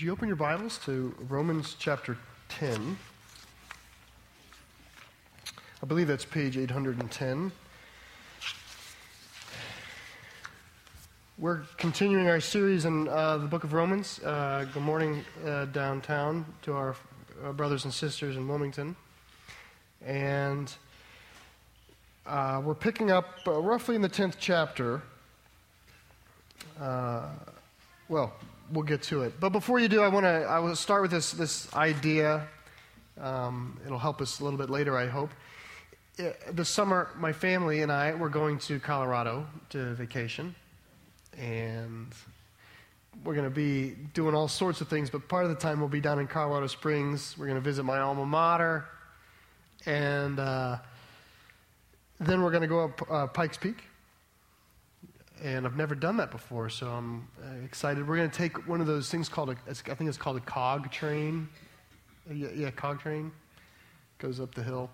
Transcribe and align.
Would 0.00 0.06
you 0.06 0.12
open 0.12 0.28
your 0.28 0.36
Bibles 0.36 0.78
to 0.86 1.14
Romans 1.28 1.76
chapter 1.78 2.16
10? 2.48 2.96
I 5.82 5.86
believe 5.86 6.08
that's 6.08 6.24
page 6.24 6.56
810. 6.56 7.52
We're 11.36 11.64
continuing 11.76 12.30
our 12.30 12.40
series 12.40 12.86
in 12.86 13.08
uh, 13.08 13.36
the 13.36 13.46
book 13.46 13.62
of 13.62 13.74
Romans. 13.74 14.20
Uh, 14.20 14.64
good 14.72 14.82
morning 14.82 15.22
uh, 15.44 15.66
downtown 15.66 16.46
to 16.62 16.72
our 16.72 16.96
uh, 17.44 17.52
brothers 17.52 17.84
and 17.84 17.92
sisters 17.92 18.38
in 18.38 18.48
Wilmington. 18.48 18.96
And 20.02 20.72
uh, 22.24 22.62
we're 22.64 22.74
picking 22.74 23.10
up 23.10 23.40
uh, 23.46 23.60
roughly 23.60 23.96
in 23.96 24.00
the 24.00 24.08
10th 24.08 24.36
chapter. 24.38 25.02
well, 28.08 28.32
we'll 28.72 28.84
get 28.84 29.02
to 29.02 29.22
it. 29.22 29.40
But 29.40 29.50
before 29.50 29.78
you 29.78 29.88
do, 29.88 30.02
I 30.02 30.08
want 30.08 30.24
to 30.24 30.44
I 30.48 30.58
will 30.58 30.76
start 30.76 31.02
with 31.02 31.10
this, 31.10 31.32
this 31.32 31.72
idea. 31.74 32.46
Um, 33.20 33.78
it'll 33.84 33.98
help 33.98 34.20
us 34.20 34.40
a 34.40 34.44
little 34.44 34.58
bit 34.58 34.70
later, 34.70 34.96
I 34.96 35.06
hope. 35.06 35.30
This 36.52 36.68
summer, 36.68 37.10
my 37.16 37.32
family 37.32 37.82
and 37.82 37.90
I 37.90 38.14
were 38.14 38.28
going 38.28 38.58
to 38.60 38.78
Colorado 38.78 39.46
to 39.70 39.94
vacation. 39.94 40.54
And 41.38 42.08
we're 43.24 43.34
going 43.34 43.48
to 43.48 43.54
be 43.54 43.96
doing 44.14 44.34
all 44.34 44.48
sorts 44.48 44.80
of 44.80 44.88
things, 44.88 45.10
but 45.10 45.28
part 45.28 45.44
of 45.44 45.50
the 45.50 45.56
time 45.56 45.80
we'll 45.80 45.88
be 45.88 46.00
down 46.00 46.18
in 46.18 46.26
Colorado 46.26 46.66
Springs. 46.66 47.36
We're 47.36 47.46
going 47.46 47.58
to 47.58 47.64
visit 47.64 47.84
my 47.84 47.98
alma 47.98 48.26
mater. 48.26 48.86
And 49.86 50.38
uh, 50.38 50.78
then 52.18 52.42
we're 52.42 52.50
going 52.50 52.62
to 52.62 52.68
go 52.68 52.84
up 52.84 53.10
uh, 53.10 53.26
Pikes 53.26 53.56
Peak 53.56 53.76
and 55.42 55.66
I've 55.66 55.76
never 55.76 55.94
done 55.94 56.18
that 56.18 56.30
before, 56.30 56.68
so 56.68 56.88
I'm 56.88 57.28
uh, 57.42 57.64
excited. 57.64 58.06
We're 58.06 58.16
going 58.16 58.30
to 58.30 58.36
take 58.36 58.68
one 58.68 58.80
of 58.80 58.86
those 58.86 59.10
things 59.10 59.28
called 59.28 59.50
a, 59.50 59.56
I 59.68 59.72
think 59.72 60.08
it's 60.08 60.18
called 60.18 60.36
a 60.36 60.40
cog 60.40 60.90
train. 60.90 61.48
Uh, 62.28 62.34
yeah, 62.34 62.48
yeah, 62.54 62.70
cog 62.70 63.00
train. 63.00 63.32
Goes 64.18 64.38
up 64.38 64.54
the 64.54 64.62
hill. 64.62 64.90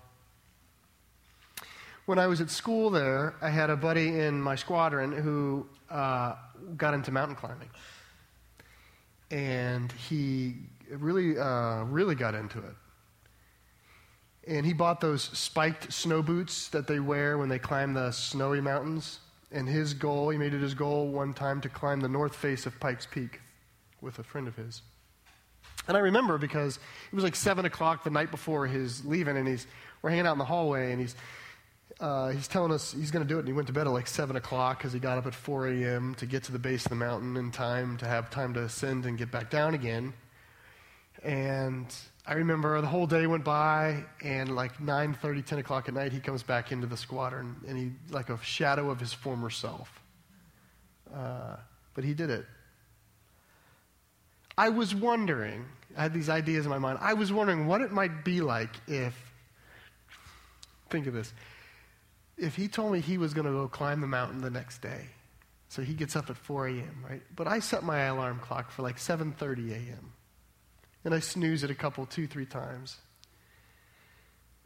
When 2.05 2.17
I 2.17 2.27
was 2.27 2.39
at 2.39 2.49
school 2.49 2.89
there, 2.89 3.35
I 3.41 3.49
had 3.49 3.69
a 3.69 3.75
buddy 3.75 4.19
in 4.19 4.41
my 4.41 4.55
squadron 4.55 5.11
who 5.11 5.67
uh, 5.89 6.35
got 6.77 6.93
into 6.93 7.11
mountain 7.11 7.35
climbing. 7.35 7.69
And 9.29 9.91
he 9.91 10.55
really, 10.89 11.37
uh, 11.37 11.83
really 11.83 12.15
got 12.15 12.33
into 12.33 12.59
it. 12.59 12.75
And 14.47 14.65
he 14.65 14.71
bought 14.71 15.01
those 15.01 15.23
spiked 15.23 15.91
snow 15.91 16.21
boots 16.21 16.69
that 16.69 16.87
they 16.87 17.01
wear 17.01 17.37
when 17.37 17.49
they 17.49 17.59
climb 17.59 17.93
the 17.93 18.11
snowy 18.11 18.61
mountains. 18.61 19.19
And 19.51 19.67
his 19.67 19.93
goal, 19.93 20.29
he 20.29 20.37
made 20.37 20.53
it 20.53 20.61
his 20.61 20.73
goal 20.73 21.07
one 21.07 21.33
time 21.33 21.61
to 21.61 21.69
climb 21.69 22.01
the 22.01 22.09
north 22.09 22.35
face 22.35 22.65
of 22.65 22.77
Pikes 22.79 23.05
Peak 23.05 23.39
with 24.01 24.19
a 24.19 24.23
friend 24.23 24.47
of 24.47 24.55
his. 24.55 24.81
And 25.87 25.95
I 25.95 26.01
remember 26.01 26.37
because 26.37 26.77
it 26.77 27.15
was 27.15 27.23
like 27.23 27.35
7 27.35 27.65
o'clock 27.65 28.03
the 28.03 28.09
night 28.09 28.29
before 28.29 28.67
his 28.67 29.05
leaving, 29.05 29.37
and 29.37 29.47
he's, 29.47 29.65
we're 30.01 30.09
hanging 30.09 30.27
out 30.27 30.33
in 30.33 30.37
the 30.37 30.45
hallway, 30.45 30.91
and 30.91 30.99
he's, 30.99 31.15
uh, 32.01 32.29
he's 32.29 32.47
telling 32.49 32.73
us 32.73 32.91
he's 32.91 33.09
going 33.09 33.25
to 33.25 33.27
do 33.27 33.37
it. 33.37 33.39
And 33.39 33.47
he 33.47 33.53
went 33.53 33.67
to 33.67 33.73
bed 33.73 33.87
at 33.87 33.93
like 33.93 34.07
7 34.07 34.35
o'clock 34.35 34.79
because 34.79 34.91
he 34.91 34.99
got 34.99 35.17
up 35.17 35.25
at 35.25 35.33
4 35.33 35.67
a.m. 35.67 36.13
to 36.15 36.25
get 36.25 36.43
to 36.43 36.51
the 36.51 36.59
base 36.59 36.85
of 36.85 36.89
the 36.89 36.95
mountain 36.95 37.37
in 37.37 37.51
time 37.51 37.95
to 37.97 38.05
have 38.05 38.29
time 38.29 38.53
to 38.55 38.63
ascend 38.63 39.05
and 39.05 39.17
get 39.17 39.31
back 39.31 39.49
down 39.49 39.73
again. 39.73 40.13
And 41.23 41.85
I 42.27 42.33
remember 42.33 42.81
the 42.81 42.87
whole 42.87 43.07
day 43.07 43.25
went 43.25 43.45
by, 43.45 44.03
and 44.21 44.53
like 44.53 44.79
9:30, 44.79 45.45
10 45.45 45.59
o'clock 45.59 45.87
at 45.87 45.93
night, 45.93 46.11
he 46.11 46.19
comes 46.19 46.43
back 46.43 46.73
into 46.73 46.85
the 46.85 46.97
squadron, 46.97 47.55
and 47.65 47.77
he 47.77 47.91
like 48.09 48.29
a 48.29 48.37
shadow 48.43 48.89
of 48.91 48.99
his 48.99 49.13
former 49.13 49.49
self. 49.49 50.01
Uh, 51.13 51.55
but 51.93 52.03
he 52.03 52.13
did 52.13 52.29
it. 52.29 52.45
I 54.57 54.69
was 54.69 54.93
wondering. 54.93 55.65
I 55.95 56.03
had 56.03 56.13
these 56.13 56.27
ideas 56.27 56.65
in 56.65 56.69
my 56.69 56.77
mind. 56.79 56.99
I 57.01 57.13
was 57.13 57.31
wondering 57.31 57.65
what 57.65 57.79
it 57.79 57.91
might 57.91 58.25
be 58.25 58.41
like 58.41 58.75
if. 58.87 59.15
Think 60.89 61.07
of 61.07 61.13
this. 61.13 61.33
If 62.37 62.55
he 62.55 62.67
told 62.67 62.91
me 62.91 62.99
he 62.99 63.17
was 63.17 63.33
going 63.33 63.47
to 63.47 63.51
go 63.51 63.67
climb 63.67 64.01
the 64.01 64.07
mountain 64.07 64.41
the 64.41 64.49
next 64.49 64.81
day, 64.81 65.05
so 65.69 65.81
he 65.81 65.93
gets 65.93 66.15
up 66.15 66.29
at 66.29 66.37
4 66.37 66.67
a.m. 66.67 67.05
Right? 67.09 67.21
But 67.37 67.47
I 67.47 67.59
set 67.59 67.83
my 67.83 68.01
alarm 68.01 68.39
clock 68.39 68.69
for 68.69 68.81
like 68.81 68.97
7:30 68.97 69.71
a.m. 69.71 70.11
And 71.07 71.15
I 71.15 71.21
snooze 71.21 71.63
it 71.63 71.71
a 71.71 71.73
couple, 71.73 72.05
two, 72.05 72.27
three 72.27 72.45
times. 72.45 72.97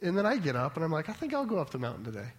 And 0.02 0.18
then 0.18 0.26
I 0.26 0.38
get 0.38 0.56
up 0.56 0.76
and 0.76 0.84
I'm 0.84 0.92
like, 0.92 1.08
I 1.08 1.14
think 1.14 1.36
I'll 1.36 1.46
go 1.46 1.60
up 1.60 1.70
the 1.70 1.78
mountain 1.78 2.04
today. 2.04 2.30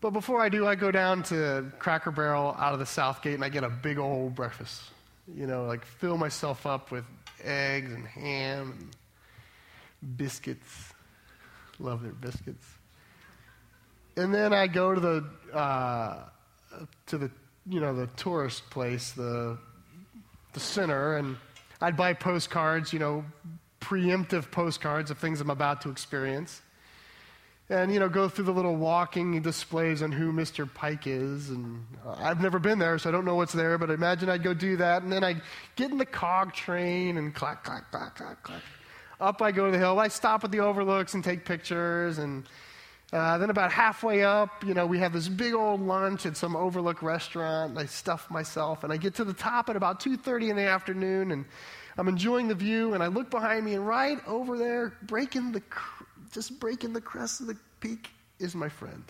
But 0.00 0.12
before 0.12 0.40
I 0.40 0.48
do, 0.48 0.66
I 0.66 0.74
go 0.74 0.90
down 0.90 1.22
to 1.24 1.70
Cracker 1.78 2.10
Barrel 2.10 2.56
out 2.58 2.72
of 2.72 2.78
the 2.78 2.86
South 2.86 3.20
Gate 3.20 3.34
and 3.34 3.44
I 3.44 3.50
get 3.50 3.62
a 3.62 3.68
big 3.68 3.98
old 3.98 4.34
breakfast. 4.34 4.80
You 5.36 5.46
know, 5.46 5.66
like 5.66 5.84
fill 5.84 6.16
myself 6.16 6.64
up 6.64 6.90
with 6.90 7.04
eggs 7.44 7.92
and 7.92 8.06
ham 8.06 8.74
and 10.00 10.16
biscuits. 10.16 10.94
Love 11.78 12.02
their 12.02 12.12
biscuits. 12.12 12.66
And 14.16 14.34
then 14.34 14.54
I 14.54 14.66
go 14.66 14.94
to 14.94 15.00
the 15.00 15.24
uh, 15.54 16.24
to 17.08 17.18
the 17.18 17.30
you 17.68 17.80
know 17.80 17.94
the 17.94 18.06
tourist 18.16 18.70
place, 18.70 19.12
the 19.12 19.58
the 20.54 20.60
center, 20.60 21.18
and 21.18 21.36
I'd 21.80 21.96
buy 21.96 22.12
postcards, 22.12 22.92
you 22.92 22.98
know, 22.98 23.24
preemptive 23.80 24.50
postcards 24.50 25.10
of 25.10 25.18
things 25.18 25.40
I'm 25.40 25.50
about 25.50 25.80
to 25.82 25.90
experience. 25.90 26.62
And, 27.70 27.92
you 27.92 28.00
know, 28.00 28.08
go 28.08 28.28
through 28.28 28.46
the 28.46 28.52
little 28.52 28.74
walking 28.74 29.40
displays 29.42 30.02
on 30.02 30.10
who 30.10 30.32
Mr. 30.32 30.72
Pike 30.72 31.06
is. 31.06 31.50
And 31.50 31.86
uh, 32.04 32.16
I've 32.18 32.40
never 32.40 32.58
been 32.58 32.80
there, 32.80 32.98
so 32.98 33.08
I 33.08 33.12
don't 33.12 33.24
know 33.24 33.36
what's 33.36 33.52
there, 33.52 33.78
but 33.78 33.90
I 33.90 33.94
imagine 33.94 34.28
I'd 34.28 34.42
go 34.42 34.52
do 34.52 34.76
that. 34.78 35.04
And 35.04 35.12
then 35.12 35.22
I'd 35.22 35.40
get 35.76 35.92
in 35.92 35.96
the 35.96 36.04
cog 36.04 36.52
train 36.52 37.16
and 37.16 37.32
clack, 37.32 37.62
clack, 37.62 37.90
clack, 37.92 38.16
clack, 38.16 38.42
clack. 38.42 38.62
Up 39.20 39.40
I 39.40 39.52
go 39.52 39.66
to 39.66 39.72
the 39.72 39.78
hill. 39.78 40.00
I 40.00 40.08
stop 40.08 40.42
at 40.42 40.50
the 40.50 40.60
overlooks 40.60 41.14
and 41.14 41.22
take 41.22 41.44
pictures. 41.44 42.18
And 42.18 42.44
uh, 43.12 43.38
then 43.38 43.50
about 43.50 43.72
halfway 43.72 44.22
up, 44.22 44.64
you 44.64 44.72
know, 44.72 44.86
we 44.86 44.98
have 44.98 45.12
this 45.12 45.28
big 45.28 45.52
old 45.52 45.80
lunch 45.80 46.26
at 46.26 46.36
some 46.36 46.54
overlook 46.54 47.02
restaurant. 47.02 47.76
I 47.76 47.86
stuff 47.86 48.30
myself, 48.30 48.84
and 48.84 48.92
I 48.92 48.96
get 48.96 49.14
to 49.16 49.24
the 49.24 49.32
top 49.32 49.68
at 49.68 49.74
about 49.74 50.00
2.30 50.00 50.50
in 50.50 50.56
the 50.56 50.62
afternoon, 50.62 51.32
and 51.32 51.44
I'm 51.98 52.06
enjoying 52.06 52.46
the 52.46 52.54
view, 52.54 52.94
and 52.94 53.02
I 53.02 53.08
look 53.08 53.28
behind 53.28 53.64
me, 53.64 53.74
and 53.74 53.86
right 53.86 54.18
over 54.28 54.56
there, 54.56 54.94
breaking 55.02 55.50
the, 55.50 55.62
just 56.30 56.60
breaking 56.60 56.92
the 56.92 57.00
crest 57.00 57.40
of 57.40 57.48
the 57.48 57.56
peak, 57.80 58.10
is 58.38 58.54
my 58.54 58.68
friend. 58.68 59.04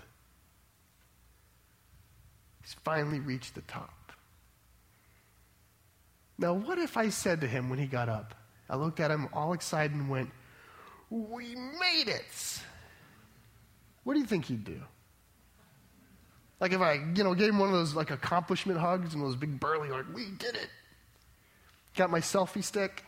He's 2.63 2.75
finally 2.83 3.21
reached 3.21 3.55
the 3.55 3.63
top. 3.63 4.13
Now, 6.39 6.55
what 6.55 6.79
if 6.79 6.97
I 6.97 7.11
said 7.11 7.43
to 7.43 7.47
him 7.47 7.69
when 7.69 7.79
he 7.79 7.87
got 7.87 8.09
up, 8.09 8.35
I 8.71 8.77
looked 8.77 8.99
at 8.99 9.11
him 9.11 9.29
all 9.35 9.53
excited 9.53 9.95
and 9.95 10.09
went, 10.09 10.31
We 11.11 11.55
made 11.55 12.09
it! 12.09 12.63
What 14.05 14.15
do 14.15 14.21
you 14.21 14.27
think 14.27 14.47
he'd 14.47 14.65
do? 14.65 14.81
Like 16.61 16.73
if 16.73 16.81
I, 16.81 16.95
you 17.15 17.25
know, 17.25 17.35
gave 17.35 17.51
him 17.51 17.59
one 17.59 17.69
of 17.69 17.75
those 17.75 17.95
like 17.95 18.11
accomplishment 18.11 18.79
hugs 18.79 19.15
and 19.15 19.23
those 19.23 19.37
big 19.37 19.59
burly, 19.59 19.89
like, 19.89 20.05
we 20.15 20.27
did 20.39 20.55
it. 20.55 20.69
Got 21.97 22.11
my 22.11 22.21
selfie 22.21 22.63
stick. 22.63 23.05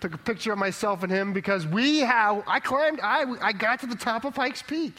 Took 0.00 0.14
a 0.14 0.18
picture 0.18 0.52
of 0.52 0.58
myself 0.58 1.02
and 1.02 1.10
him 1.10 1.32
because 1.32 1.66
we 1.66 2.00
have, 2.00 2.44
I 2.46 2.60
climbed, 2.60 3.00
I, 3.02 3.24
I 3.40 3.52
got 3.52 3.80
to 3.80 3.86
the 3.86 3.96
top 3.96 4.24
of 4.24 4.34
Pikes 4.34 4.62
Peak. 4.62 4.92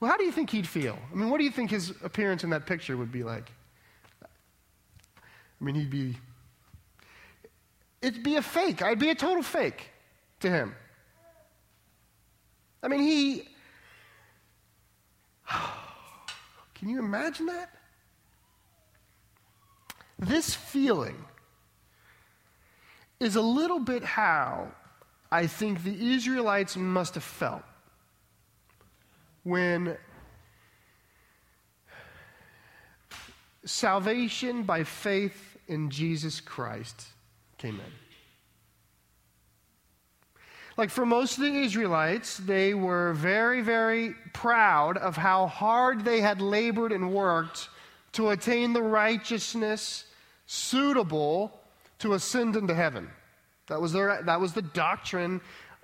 Well, 0.00 0.10
how 0.10 0.16
do 0.16 0.24
you 0.24 0.32
think 0.32 0.50
he'd 0.50 0.66
feel? 0.66 0.98
I 1.12 1.14
mean, 1.14 1.28
what 1.28 1.38
do 1.38 1.44
you 1.44 1.50
think 1.50 1.70
his 1.70 1.90
appearance 2.02 2.42
in 2.44 2.50
that 2.50 2.66
picture 2.66 2.96
would 2.96 3.12
be 3.12 3.22
like? 3.22 3.52
I 4.22 5.64
mean, 5.64 5.74
he'd 5.74 5.90
be, 5.90 6.16
it'd 8.02 8.22
be 8.22 8.36
a 8.36 8.42
fake. 8.42 8.82
I'd 8.82 8.98
be 8.98 9.10
a 9.10 9.14
total 9.14 9.42
fake 9.42 9.90
to 10.40 10.50
him. 10.50 10.74
I 12.84 12.88
mean, 12.88 13.00
he. 13.00 13.48
Can 16.74 16.88
you 16.90 16.98
imagine 16.98 17.46
that? 17.46 17.70
This 20.18 20.54
feeling 20.54 21.16
is 23.18 23.36
a 23.36 23.40
little 23.40 23.78
bit 23.78 24.04
how 24.04 24.68
I 25.32 25.46
think 25.46 25.82
the 25.82 26.12
Israelites 26.14 26.76
must 26.76 27.14
have 27.14 27.24
felt 27.24 27.62
when 29.44 29.96
salvation 33.64 34.62
by 34.62 34.84
faith 34.84 35.56
in 35.68 35.90
Jesus 35.90 36.40
Christ 36.40 37.06
came 37.56 37.76
in. 37.76 38.03
Like 40.76 40.90
for 40.90 41.06
most 41.06 41.38
of 41.38 41.44
the 41.44 41.56
Israelites, 41.56 42.38
they 42.38 42.74
were 42.74 43.12
very, 43.12 43.60
very 43.60 44.14
proud 44.32 44.96
of 44.98 45.16
how 45.16 45.46
hard 45.46 46.04
they 46.04 46.20
had 46.20 46.40
labored 46.40 46.90
and 46.90 47.12
worked 47.12 47.68
to 48.12 48.30
attain 48.30 48.72
the 48.72 48.82
righteousness 48.82 50.04
suitable 50.46 51.60
to 52.00 52.14
ascend 52.14 52.56
into 52.56 52.74
heaven. 52.74 53.08
That 53.68 53.80
was, 53.80 53.92
their, 53.92 54.22
that 54.22 54.40
was 54.40 54.52
the 54.52 54.62
doctrine 54.62 55.40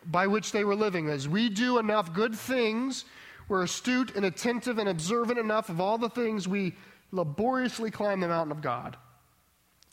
by 0.06 0.26
which 0.26 0.52
they 0.52 0.64
were 0.64 0.74
living. 0.74 1.08
As 1.08 1.28
we 1.28 1.48
do 1.48 1.78
enough 1.78 2.12
good 2.12 2.34
things, 2.34 3.04
we're 3.48 3.62
astute 3.62 4.16
and 4.16 4.24
attentive 4.24 4.78
and 4.78 4.88
observant 4.88 5.38
enough 5.38 5.68
of 5.68 5.80
all 5.80 5.98
the 5.98 6.10
things 6.10 6.46
we 6.46 6.74
laboriously 7.12 7.90
climb 7.90 8.20
the 8.20 8.28
mountain 8.28 8.52
of 8.52 8.60
God. 8.60 8.96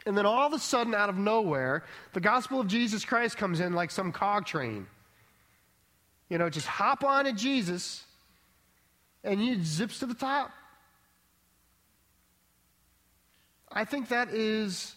And 0.08 0.18
then 0.18 0.26
all 0.26 0.48
of 0.48 0.54
a 0.54 0.60
sudden, 0.60 0.96
out 0.96 1.10
of 1.10 1.18
nowhere, 1.18 1.84
the 2.14 2.22
gospel 2.22 2.62
of 2.62 2.68
Jesus 2.68 3.04
Christ 3.04 3.36
comes 3.36 3.60
in 3.60 3.74
like 3.74 3.92
some 3.92 4.14
cog 4.14 4.46
train. 4.46 4.88
You 6.30 6.38
know, 6.38 6.50
just 6.50 6.66
hop 6.66 7.04
on 7.04 7.26
to 7.26 7.34
Jesus 7.34 8.06
and 9.26 9.46
you 9.46 9.62
zips 9.62 10.00
to 10.00 10.06
the 10.06 10.14
top. 10.14 10.52
I 13.70 13.84
think 13.84 14.08
that 14.08 14.30
is, 14.30 14.96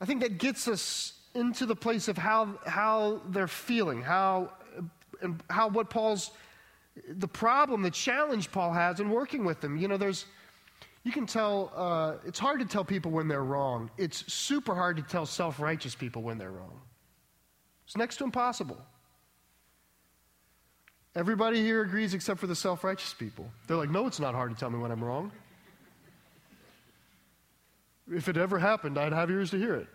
I 0.00 0.04
think 0.04 0.22
that 0.22 0.38
gets 0.38 0.66
us 0.66 1.12
into 1.36 1.64
the 1.64 1.76
place 1.76 2.08
of 2.08 2.18
how, 2.18 2.58
how 2.66 3.20
they're 3.28 3.46
feeling, 3.46 4.02
how, 4.02 4.50
and 5.20 5.40
how 5.48 5.68
what 5.68 5.90
Paul's, 5.90 6.32
the 7.08 7.28
problem, 7.28 7.82
the 7.82 7.90
challenge 7.90 8.50
Paul 8.50 8.72
has 8.72 8.98
in 8.98 9.10
working 9.10 9.44
with 9.44 9.60
them. 9.60 9.76
You 9.76 9.86
know, 9.86 9.96
there's, 9.96 10.26
you 11.04 11.10
can 11.10 11.26
tell, 11.26 11.72
uh, 11.74 12.14
it's 12.26 12.38
hard 12.38 12.60
to 12.60 12.66
tell 12.66 12.84
people 12.84 13.10
when 13.10 13.26
they're 13.26 13.44
wrong. 13.44 13.90
It's 13.98 14.32
super 14.32 14.74
hard 14.74 14.96
to 14.98 15.02
tell 15.02 15.26
self 15.26 15.58
righteous 15.58 15.94
people 15.94 16.22
when 16.22 16.38
they're 16.38 16.52
wrong. 16.52 16.80
It's 17.86 17.96
next 17.96 18.16
to 18.16 18.24
impossible. 18.24 18.80
Everybody 21.14 21.60
here 21.60 21.82
agrees 21.82 22.14
except 22.14 22.40
for 22.40 22.46
the 22.46 22.54
self 22.54 22.84
righteous 22.84 23.12
people. 23.14 23.50
They're 23.66 23.76
like, 23.76 23.90
no, 23.90 24.06
it's 24.06 24.20
not 24.20 24.34
hard 24.34 24.52
to 24.52 24.56
tell 24.56 24.70
me 24.70 24.78
when 24.78 24.90
I'm 24.90 25.02
wrong. 25.02 25.32
If 28.10 28.28
it 28.28 28.36
ever 28.36 28.58
happened, 28.58 28.98
I'd 28.98 29.12
have 29.12 29.30
ears 29.30 29.50
to 29.50 29.58
hear 29.58 29.74
it. 29.74 29.88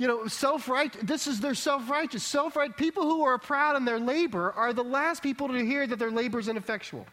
You 0.00 0.06
know, 0.06 0.26
self 0.28 0.66
right, 0.66 0.90
this 1.06 1.26
is 1.26 1.40
their 1.40 1.54
self 1.54 1.90
righteous. 1.90 2.24
Self 2.24 2.56
right, 2.56 2.74
people 2.74 3.02
who 3.02 3.22
are 3.22 3.36
proud 3.36 3.76
in 3.76 3.84
their 3.84 4.00
labor 4.00 4.50
are 4.52 4.72
the 4.72 4.82
last 4.82 5.22
people 5.22 5.48
to 5.48 5.62
hear 5.62 5.86
that 5.86 5.98
their 5.98 6.10
labor 6.10 6.38
is 6.38 6.48
ineffectual. 6.48 7.06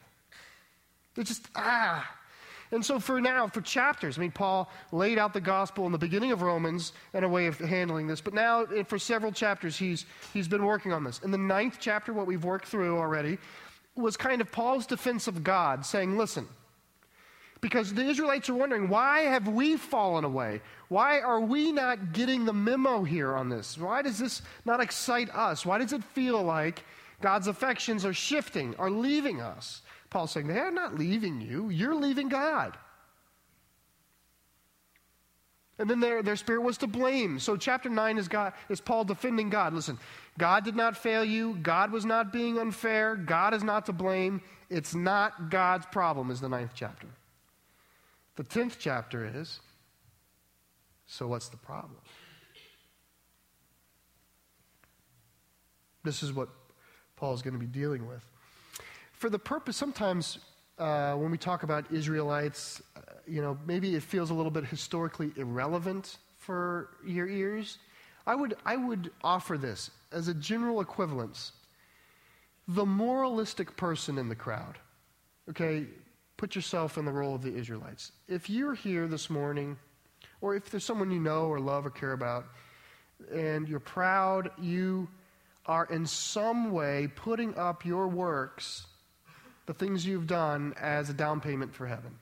They're 1.13 1.25
just, 1.25 1.45
ah. 1.53 2.09
And 2.71 2.85
so 2.85 2.97
for 3.01 3.19
now, 3.19 3.47
for 3.47 3.59
chapters, 3.59 4.17
I 4.17 4.21
mean, 4.21 4.31
Paul 4.31 4.71
laid 4.93 5.17
out 5.17 5.33
the 5.33 5.41
gospel 5.41 5.85
in 5.85 5.91
the 5.91 5.97
beginning 5.97 6.31
of 6.31 6.41
Romans 6.41 6.93
and 7.13 7.25
a 7.25 7.29
way 7.29 7.47
of 7.47 7.57
handling 7.57 8.07
this. 8.07 8.21
But 8.21 8.33
now, 8.33 8.63
eh, 8.63 8.83
for 8.83 8.97
several 8.97 9.33
chapters, 9.33 9.77
he's, 9.77 10.05
he's 10.33 10.47
been 10.47 10.63
working 10.63 10.93
on 10.93 11.03
this. 11.03 11.19
In 11.19 11.31
the 11.31 11.37
ninth 11.37 11.79
chapter, 11.81 12.13
what 12.13 12.25
we've 12.25 12.45
worked 12.45 12.69
through 12.69 12.97
already, 12.97 13.37
was 13.95 14.15
kind 14.15 14.39
of 14.39 14.49
Paul's 14.49 14.85
defense 14.85 15.27
of 15.27 15.43
God, 15.43 15.85
saying, 15.85 16.17
listen, 16.17 16.47
because 17.61 17.93
the 17.93 18.03
Israelites 18.03 18.49
are 18.49 18.53
wondering, 18.53 18.89
why 18.89 19.21
have 19.21 19.47
we 19.47 19.77
fallen 19.77 20.23
away? 20.23 20.61
Why 20.89 21.19
are 21.19 21.39
we 21.39 21.71
not 21.71 22.13
getting 22.13 22.45
the 22.45 22.53
memo 22.53 23.03
here 23.03 23.35
on 23.35 23.49
this? 23.49 23.77
Why 23.77 24.01
does 24.01 24.19
this 24.19 24.41
not 24.65 24.79
excite 24.79 25.29
us? 25.33 25.65
Why 25.65 25.77
does 25.77 25.93
it 25.93 26.03
feel 26.03 26.41
like 26.41 26.83
God's 27.21 27.47
affections 27.47 28.05
are 28.05 28.13
shifting, 28.13 28.75
are 28.77 28.91
leaving 28.91 29.41
us? 29.41 29.81
Paul's 30.09 30.31
saying, 30.31 30.47
they're 30.47 30.71
not 30.71 30.97
leaving 30.97 31.41
you, 31.41 31.69
you're 31.69 31.95
leaving 31.95 32.29
God. 32.29 32.77
And 35.79 35.89
then 35.89 35.99
their, 35.99 36.23
their 36.23 36.35
spirit 36.35 36.61
was 36.61 36.77
to 36.79 36.87
blame. 36.87 37.39
So 37.39 37.55
chapter 37.55 37.89
9 37.89 38.17
is, 38.17 38.27
God, 38.27 38.53
is 38.67 38.81
Paul 38.81 39.03
defending 39.03 39.49
God. 39.49 39.73
Listen, 39.73 39.99
God 40.37 40.63
did 40.63 40.75
not 40.75 40.97
fail 40.97 41.23
you. 41.23 41.55
God 41.61 41.91
was 41.91 42.03
not 42.03 42.33
being 42.33 42.57
unfair. 42.57 43.15
God 43.15 43.53
is 43.53 43.63
not 43.63 43.85
to 43.85 43.93
blame. 43.93 44.41
It's 44.69 44.95
not 44.95 45.51
God's 45.51 45.85
problem, 45.85 46.31
is 46.31 46.41
the 46.41 46.49
ninth 46.49 46.71
chapter. 46.73 47.07
The 48.37 48.43
tenth 48.43 48.77
chapter 48.79 49.29
is 49.35 49.59
so 51.07 51.27
what's 51.27 51.49
the 51.49 51.57
problem? 51.57 51.99
This 56.03 56.21
is 56.21 56.31
what 56.31 56.49
Paul's 57.15 57.41
going 57.41 57.53
to 57.53 57.59
be 57.59 57.65
dealing 57.65 58.07
with. 58.07 58.23
For 59.13 59.29
the 59.29 59.39
purpose, 59.39 59.75
sometimes 59.75 60.37
uh, 60.77 61.15
when 61.15 61.31
we 61.31 61.37
talk 61.37 61.63
about 61.63 61.91
Israelites, 61.91 62.81
uh, 62.95 63.01
you 63.25 63.41
know, 63.41 63.57
maybe 63.65 63.95
it 63.95 64.03
feels 64.03 64.29
a 64.29 64.33
little 64.33 64.51
bit 64.51 64.65
historically 64.65 65.31
irrelevant 65.35 66.17
for 66.37 66.89
your 67.03 67.27
ears. 67.27 67.79
I 68.27 68.35
would, 68.35 68.55
I 68.65 68.75
would 68.75 69.11
offer 69.23 69.57
this 69.57 69.89
as 70.11 70.27
a 70.27 70.33
general 70.35 70.81
equivalence. 70.81 71.53
The 72.67 72.85
moralistic 72.85 73.75
person 73.77 74.17
in 74.17 74.29
the 74.29 74.35
crowd, 74.35 74.77
okay, 75.49 75.85
put 76.37 76.55
yourself 76.55 76.97
in 76.97 77.05
the 77.05 77.11
role 77.11 77.35
of 77.35 77.41
the 77.41 77.53
Israelites. 77.53 78.11
If 78.27 78.49
you're 78.49 78.75
here 78.75 79.07
this 79.07 79.29
morning, 79.29 79.77
or 80.39 80.55
if 80.55 80.69
there's 80.69 80.85
someone 80.85 81.11
you 81.11 81.19
know 81.19 81.45
or 81.45 81.59
love 81.59 81.85
or 81.85 81.89
care 81.89 82.13
about, 82.13 82.45
and 83.33 83.67
you're 83.67 83.79
proud, 83.79 84.51
you 84.61 85.07
are 85.65 85.85
in 85.85 86.05
some 86.05 86.71
way 86.71 87.09
putting 87.15 87.57
up 87.57 87.85
your 87.85 88.07
works, 88.07 88.85
the 89.65 89.73
things 89.73 90.05
you've 90.05 90.27
done, 90.27 90.73
as 90.79 91.09
a 91.09 91.13
down 91.13 91.41
payment 91.41 91.73
for 91.73 91.87
heaven. 91.87 92.15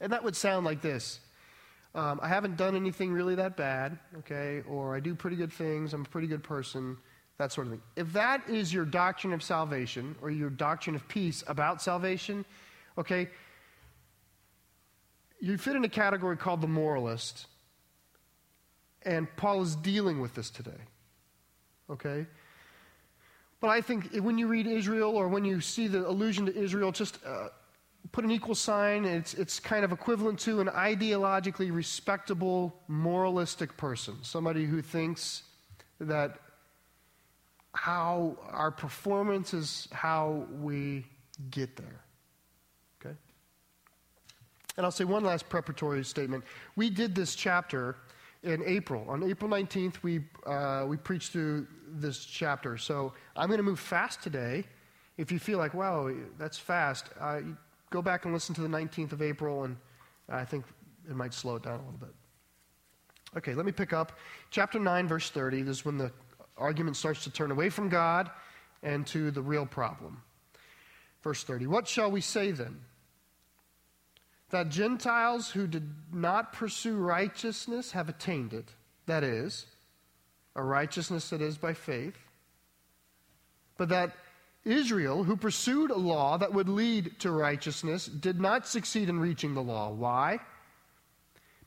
And 0.00 0.12
that 0.12 0.24
would 0.24 0.36
sound 0.36 0.66
like 0.66 0.82
this 0.82 1.20
um, 1.94 2.20
I 2.22 2.28
haven't 2.28 2.56
done 2.56 2.74
anything 2.74 3.12
really 3.12 3.34
that 3.34 3.56
bad, 3.56 3.98
okay, 4.20 4.62
or 4.66 4.96
I 4.96 5.00
do 5.00 5.14
pretty 5.14 5.36
good 5.36 5.52
things, 5.52 5.92
I'm 5.92 6.02
a 6.02 6.08
pretty 6.08 6.26
good 6.26 6.42
person, 6.42 6.96
that 7.36 7.52
sort 7.52 7.66
of 7.66 7.72
thing. 7.74 7.82
If 7.96 8.12
that 8.14 8.48
is 8.48 8.72
your 8.72 8.86
doctrine 8.86 9.34
of 9.34 9.42
salvation 9.42 10.16
or 10.22 10.30
your 10.30 10.48
doctrine 10.48 10.96
of 10.96 11.06
peace 11.06 11.44
about 11.46 11.82
salvation, 11.82 12.46
okay, 12.98 13.28
you 15.40 15.58
fit 15.58 15.76
in 15.76 15.84
a 15.84 15.88
category 15.88 16.36
called 16.36 16.60
the 16.60 16.68
moralist, 16.68 17.46
and 19.02 19.26
Paul 19.36 19.62
is 19.62 19.74
dealing 19.76 20.20
with 20.20 20.34
this 20.34 20.50
today, 20.50 20.70
okay? 21.90 22.26
But 23.60 23.68
I 23.68 23.80
think 23.80 24.14
when 24.16 24.38
you 24.38 24.48
read 24.48 24.66
Israel 24.66 25.16
or 25.16 25.28
when 25.28 25.44
you 25.44 25.60
see 25.60 25.86
the 25.86 26.06
allusion 26.06 26.46
to 26.46 26.56
Israel, 26.56 26.92
just 26.92 27.18
uh, 27.24 27.48
put 28.10 28.24
an 28.24 28.30
equal 28.30 28.54
sign. 28.54 29.04
It's, 29.04 29.34
it's 29.34 29.60
kind 29.60 29.84
of 29.84 29.92
equivalent 29.92 30.38
to 30.40 30.60
an 30.60 30.68
ideologically 30.68 31.72
respectable, 31.72 32.74
moralistic 32.88 33.76
person. 33.76 34.16
Somebody 34.22 34.64
who 34.64 34.82
thinks 34.82 35.44
that 36.00 36.38
how 37.74 38.36
our 38.50 38.70
performance 38.70 39.54
is 39.54 39.88
how 39.92 40.46
we 40.60 41.06
get 41.50 41.76
there. 41.76 42.00
And 44.76 44.86
I'll 44.86 44.92
say 44.92 45.04
one 45.04 45.24
last 45.24 45.48
preparatory 45.48 46.04
statement. 46.04 46.44
We 46.76 46.90
did 46.90 47.14
this 47.14 47.34
chapter 47.34 47.96
in 48.42 48.62
April. 48.64 49.04
On 49.08 49.22
April 49.22 49.50
19th, 49.50 50.02
we, 50.02 50.24
uh, 50.46 50.84
we 50.88 50.96
preached 50.96 51.32
through 51.32 51.66
this 51.88 52.24
chapter. 52.24 52.76
So 52.76 53.12
I'm 53.36 53.48
going 53.48 53.58
to 53.58 53.64
move 53.64 53.78
fast 53.78 54.22
today. 54.22 54.64
If 55.18 55.30
you 55.30 55.38
feel 55.38 55.58
like, 55.58 55.74
wow, 55.74 56.10
that's 56.38 56.58
fast, 56.58 57.10
uh, 57.20 57.40
go 57.90 58.00
back 58.02 58.24
and 58.24 58.32
listen 58.32 58.54
to 58.54 58.62
the 58.62 58.68
19th 58.68 59.12
of 59.12 59.20
April, 59.20 59.64
and 59.64 59.76
I 60.28 60.44
think 60.44 60.64
it 61.08 61.14
might 61.14 61.34
slow 61.34 61.56
it 61.56 61.62
down 61.62 61.74
a 61.74 61.82
little 61.82 61.98
bit. 61.98 62.14
Okay, 63.36 63.54
let 63.54 63.66
me 63.66 63.72
pick 63.72 63.92
up. 63.92 64.18
Chapter 64.50 64.78
9, 64.78 65.06
verse 65.08 65.30
30. 65.30 65.62
This 65.62 65.78
is 65.78 65.84
when 65.84 65.98
the 65.98 66.10
argument 66.56 66.96
starts 66.96 67.24
to 67.24 67.30
turn 67.30 67.50
away 67.50 67.68
from 67.68 67.88
God 67.88 68.30
and 68.82 69.06
to 69.08 69.30
the 69.30 69.42
real 69.42 69.66
problem. 69.66 70.22
Verse 71.22 71.44
30. 71.44 71.66
What 71.66 71.86
shall 71.86 72.10
we 72.10 72.20
say 72.20 72.50
then? 72.50 72.80
That 74.52 74.68
Gentiles 74.68 75.50
who 75.50 75.66
did 75.66 75.88
not 76.12 76.52
pursue 76.52 76.96
righteousness 76.96 77.92
have 77.92 78.10
attained 78.10 78.52
it. 78.52 78.68
That 79.06 79.24
is, 79.24 79.66
a 80.54 80.62
righteousness 80.62 81.30
that 81.30 81.40
is 81.40 81.56
by 81.56 81.72
faith. 81.72 82.18
But 83.78 83.88
that 83.88 84.12
Israel, 84.64 85.24
who 85.24 85.36
pursued 85.36 85.90
a 85.90 85.96
law 85.96 86.36
that 86.36 86.52
would 86.52 86.68
lead 86.68 87.18
to 87.20 87.30
righteousness, 87.30 88.06
did 88.06 88.40
not 88.40 88.66
succeed 88.66 89.08
in 89.08 89.18
reaching 89.18 89.54
the 89.54 89.62
law. 89.62 89.90
Why? 89.90 90.38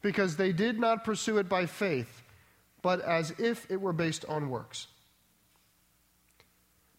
Because 0.04 0.38
they 0.38 0.54
did 0.54 0.80
not 0.80 1.04
pursue 1.04 1.40
it 1.40 1.50
by 1.50 1.66
faith, 1.66 2.22
but 2.84 3.02
as 3.02 3.32
if 3.40 3.70
it 3.72 3.82
were 3.82 3.94
based 3.94 4.26
on 4.26 4.52
works. 4.52 4.88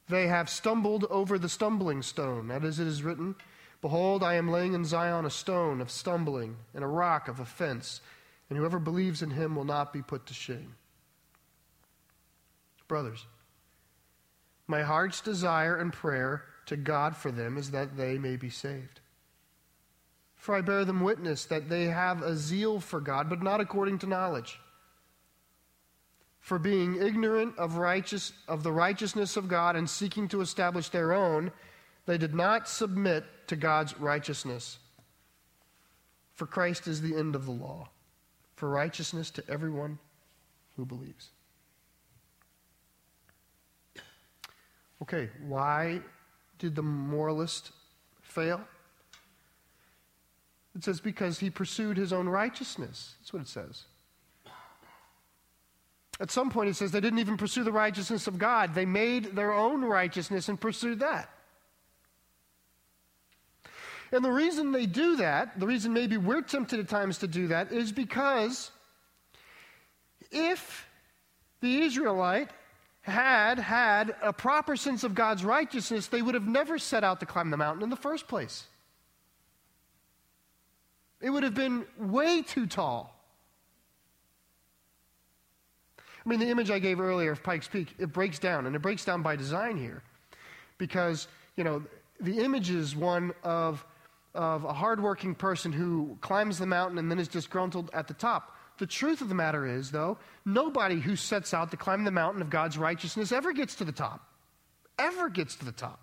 They 0.09 0.27
have 0.27 0.51
stumbled 0.51 1.05
over 1.11 1.39
the 1.39 1.49
stumbling 1.49 2.03
stone. 2.03 2.49
That 2.49 2.65
is, 2.65 2.81
it 2.81 2.89
is 2.89 3.05
written, 3.05 3.37
Behold, 3.81 4.23
I 4.23 4.35
am 4.35 4.51
laying 4.51 4.73
in 4.73 4.85
Zion 4.85 5.25
a 5.25 5.31
stone 5.31 5.81
of 5.81 5.91
stumbling 5.91 6.57
and 6.75 6.83
a 6.83 6.89
rock 6.89 7.29
of 7.29 7.41
offense, 7.41 8.01
and 8.49 8.59
whoever 8.59 8.79
believes 8.79 9.23
in 9.23 9.31
him 9.31 9.55
will 9.55 9.65
not 9.65 9.93
be 9.93 10.03
put 10.03 10.27
to 10.27 10.35
shame. 10.35 10.75
Brothers, 12.89 13.27
my 14.67 14.83
heart's 14.83 15.21
desire 15.21 15.77
and 15.77 15.93
prayer 15.93 16.45
to 16.67 16.77
God 16.77 17.17
for 17.17 17.31
them 17.31 17.57
is 17.57 17.71
that 17.71 17.97
they 17.97 18.19
may 18.19 18.37
be 18.37 18.51
saved. 18.51 19.01
For 20.37 20.55
I 20.55 20.61
bear 20.61 20.85
them 20.85 21.01
witness 21.01 21.45
that 21.47 21.69
they 21.69 21.85
have 21.85 22.23
a 22.23 22.37
zeal 22.37 22.81
for 22.81 23.01
God, 23.01 23.29
but 23.29 23.43
not 23.43 23.61
according 23.61 23.99
to 24.01 24.07
knowledge. 24.07 24.61
For 26.39 26.59
being 26.59 27.03
ignorant 27.03 27.59
of, 27.59 27.77
righteous, 27.77 28.33
of 28.47 28.63
the 28.63 28.71
righteousness 28.71 29.37
of 29.37 29.49
God 29.49 29.75
and 29.75 29.91
seeking 29.91 30.29
to 30.29 30.41
establish 30.41 30.89
their 30.89 31.13
own, 31.13 31.51
they 32.07 32.19
did 32.19 32.35
not 32.35 32.69
submit 32.69 33.25
to 33.49 33.57
God's 33.57 33.99
righteousness. 33.99 34.79
For 36.35 36.47
Christ 36.47 36.87
is 36.87 37.01
the 37.01 37.17
end 37.17 37.35
of 37.35 37.47
the 37.47 37.53
law, 37.53 37.89
for 38.57 38.69
righteousness 38.69 39.31
to 39.33 39.45
everyone 39.49 39.99
who 40.77 40.85
believes. 40.85 41.31
Okay, 45.03 45.31
why 45.47 46.01
did 46.59 46.75
the 46.75 46.83
moralist 46.83 47.73
fail? 48.23 48.61
It 50.75 50.85
says, 50.85 51.01
because 51.01 51.39
he 51.39 51.49
pursued 51.49 51.97
his 51.97 52.13
own 52.13 52.29
righteousness. 52.29 53.15
That's 53.21 53.33
what 53.33 53.43
it 53.43 53.49
says. 53.49 53.85
At 56.19 56.31
some 56.31 56.51
point, 56.51 56.71
it 56.71 56.75
says 56.75 56.93
they 56.93 57.01
didn't 57.01 57.19
even 57.19 57.37
pursue 57.37 57.65
the 57.65 57.73
righteousness 57.73 58.27
of 58.27 58.39
God. 58.39 58.75
They 58.75 58.87
made 58.87 59.37
their 59.37 59.53
own 59.53 59.83
righteousness 59.83 60.49
and 60.49 60.61
pursued 60.61 61.01
that. 61.01 61.31
And 64.13 64.25
the 64.25 64.31
reason 64.31 64.73
they 64.73 64.87
do 64.87 65.17
that, 65.17 65.59
the 65.59 65.67
reason 65.67 65.93
maybe 65.93 66.17
we're 66.17 66.43
tempted 66.43 66.81
at 66.81 66.89
times 66.89 67.19
to 67.19 67.27
do 67.27 67.49
that, 67.49 67.73
is 67.73 67.93
because 67.93 68.71
if 70.31 70.87
the 71.61 71.83
Israelite 71.83 72.51
had 73.03 73.59
had 73.59 74.15
a 74.23 74.33
proper 74.33 74.77
sense 74.77 75.05
of 75.05 75.15
God's 75.15 75.45
righteousness, 75.45 76.09
they 76.09 76.23
would 76.23 76.35
have 76.35 76.47
never 76.47 76.79
set 76.79 77.05
out 77.05 77.21
to 77.21 77.27
climb 77.27 77.51
the 77.51 77.57
mountain 77.57 77.83
in 77.83 77.91
the 77.91 77.97
first 77.97 78.27
place. 78.27 78.65
It 81.21 81.31
would 81.31 81.45
have 81.45 81.55
been 81.55 81.87
way 81.99 82.43
too 82.43 82.67
tall. 82.67 83.13
I 85.99 86.29
mean, 86.29 86.41
the 86.41 86.49
image 86.49 86.71
I 86.71 86.81
gave 86.81 87.01
earlier 87.01 87.31
of 87.31 87.43
Pikes 87.43 87.69
Peak, 87.69 87.95
it 87.99 88.13
breaks 88.13 88.41
down, 88.41 88.67
and 88.67 88.75
it 88.75 88.81
breaks 88.81 89.05
down 89.05 89.23
by 89.23 89.37
design 89.37 89.77
here. 89.77 90.03
Because, 90.77 91.29
you 91.57 91.63
know, 91.63 91.83
the 92.21 92.41
image 92.41 92.71
is 92.71 92.97
one 92.97 93.33
of, 93.45 93.85
of 94.37 94.65
a 94.65 94.73
hardworking 94.73 95.35
person 95.35 95.73
who 95.73 96.17
climbs 96.21 96.59
the 96.59 96.67
mountain 96.67 96.99
and 96.99 97.11
then 97.11 97.19
is 97.19 97.29
disgruntled 97.29 97.91
at 97.93 98.07
the 98.07 98.15
top. 98.15 98.57
The 98.79 98.87
truth 98.87 99.23
of 99.23 99.29
the 99.29 99.35
matter 99.35 99.67
is, 99.67 99.91
though, 99.91 100.19
nobody 100.45 101.01
who 101.01 101.17
sets 101.17 101.55
out 101.55 101.71
to 101.71 101.77
climb 101.77 102.05
the 102.05 102.11
mountain 102.11 102.43
of 102.43 102.51
God's 102.51 102.77
righteousness 102.77 103.33
ever 103.33 103.53
gets 103.53 103.75
to 103.77 103.85
the 103.85 103.93
top. 103.93 104.21
Ever 104.99 105.31
gets 105.31 105.57
to 105.57 105.65
the 105.65 105.73
top. 105.73 106.01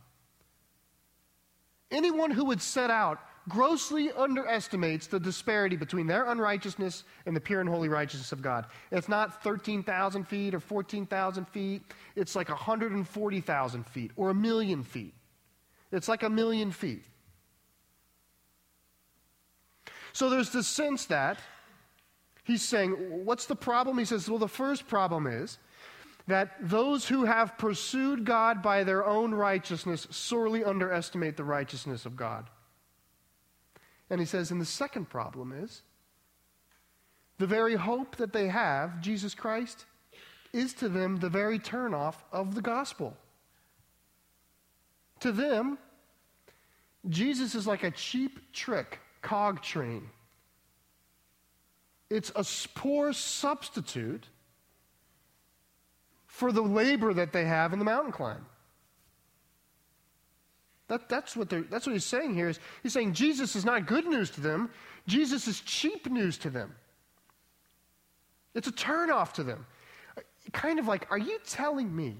Anyone 1.92 2.32
who 2.32 2.46
would 2.46 2.62
set 2.62 2.90
out 2.90 3.20
grossly 3.48 4.12
underestimates 4.12 5.08
the 5.08 5.20
disparity 5.20 5.76
between 5.76 6.08
their 6.08 6.26
unrighteousness 6.32 7.04
and 7.26 7.36
the 7.36 7.42
pure 7.42 7.60
and 7.60 7.70
holy 7.70 7.90
righteousness 7.90 8.32
of 8.32 8.42
God. 8.42 8.66
It's 8.92 9.10
not 9.10 9.44
13,000 9.44 10.24
feet 10.24 10.56
or 10.56 10.60
14,000 10.60 11.48
feet, 11.50 11.84
it's 12.16 12.36
like 12.36 12.50
140,000 12.50 13.88
feet 13.88 14.12
or 14.16 14.30
a 14.30 14.34
million 14.34 14.84
feet. 14.84 15.14
It's 15.92 16.08
like 16.08 16.24
a 16.24 16.30
million 16.30 16.72
feet. 16.72 17.04
So 20.14 20.30
there's 20.30 20.52
this 20.52 20.68
sense 20.68 21.06
that 21.08 21.40
he's 22.44 22.62
saying, 22.62 22.92
What's 23.26 23.46
the 23.46 23.56
problem? 23.56 23.98
He 23.98 24.06
says, 24.06 24.30
Well, 24.30 24.40
the 24.40 24.48
first 24.48 24.88
problem 24.88 25.28
is 25.28 25.58
that 26.28 26.56
those 26.62 27.08
who 27.08 27.26
have 27.26 27.58
pursued 27.58 28.24
God 28.24 28.62
by 28.62 28.84
their 28.84 29.06
own 29.06 29.34
righteousness 29.34 30.08
sorely 30.10 30.64
underestimate 30.64 31.36
the 31.36 31.44
righteousness 31.44 32.06
of 32.06 32.16
God. 32.16 32.50
And 34.10 34.20
he 34.20 34.26
says, 34.26 34.52
and 34.52 34.62
the 34.62 34.66
second 34.66 35.10
problem 35.10 35.52
is 35.52 35.82
the 37.40 37.48
very 37.48 37.76
hope 37.76 38.16
that 38.18 38.32
they 38.32 38.48
have, 38.48 39.02
Jesus 39.02 39.36
Christ, 39.36 39.86
is 40.54 40.74
to 40.76 40.88
them 40.88 41.18
the 41.18 41.30
very 41.30 41.60
turnoff 41.60 42.16
of 42.32 42.56
the 42.56 42.62
gospel. 42.62 43.18
To 45.22 45.32
them, 45.32 45.78
Jesus 47.10 47.56
is 47.56 47.68
like 47.68 47.84
a 47.84 47.92
cheap 47.92 48.54
trick 48.54 49.00
cog 49.24 49.62
train. 49.64 50.10
It's 52.12 52.32
a 52.36 52.46
poor 52.76 53.12
substitute 53.12 54.28
for 56.28 56.52
the 56.52 56.62
labor 56.62 57.14
that 57.14 57.34
they 57.34 57.46
have 57.46 57.74
in 57.74 57.80
the 57.80 57.86
mountain 57.86 58.12
climb. 58.12 58.46
That, 60.90 61.10
that's, 61.10 61.36
what 61.36 61.50
that's 61.72 61.88
what 61.88 61.94
he's 61.94 62.06
saying 62.06 62.36
here. 62.36 62.50
Is 62.50 62.60
he's 62.84 62.94
saying 62.94 63.14
Jesus 63.14 63.56
is 63.56 63.66
not 63.66 63.88
good 63.88 64.06
news 64.06 64.30
to 64.32 64.42
them. 64.42 64.70
Jesus 65.08 65.48
is 65.48 65.62
cheap 65.62 66.08
news 66.08 66.38
to 66.40 66.52
them. 66.52 66.76
It's 68.54 68.68
a 68.68 68.72
turnoff 68.72 69.34
to 69.34 69.44
them. 69.44 69.66
Kind 70.52 70.78
of 70.78 70.88
like, 70.88 71.08
are 71.10 71.18
you 71.18 71.40
telling 71.48 71.96
me 71.96 72.16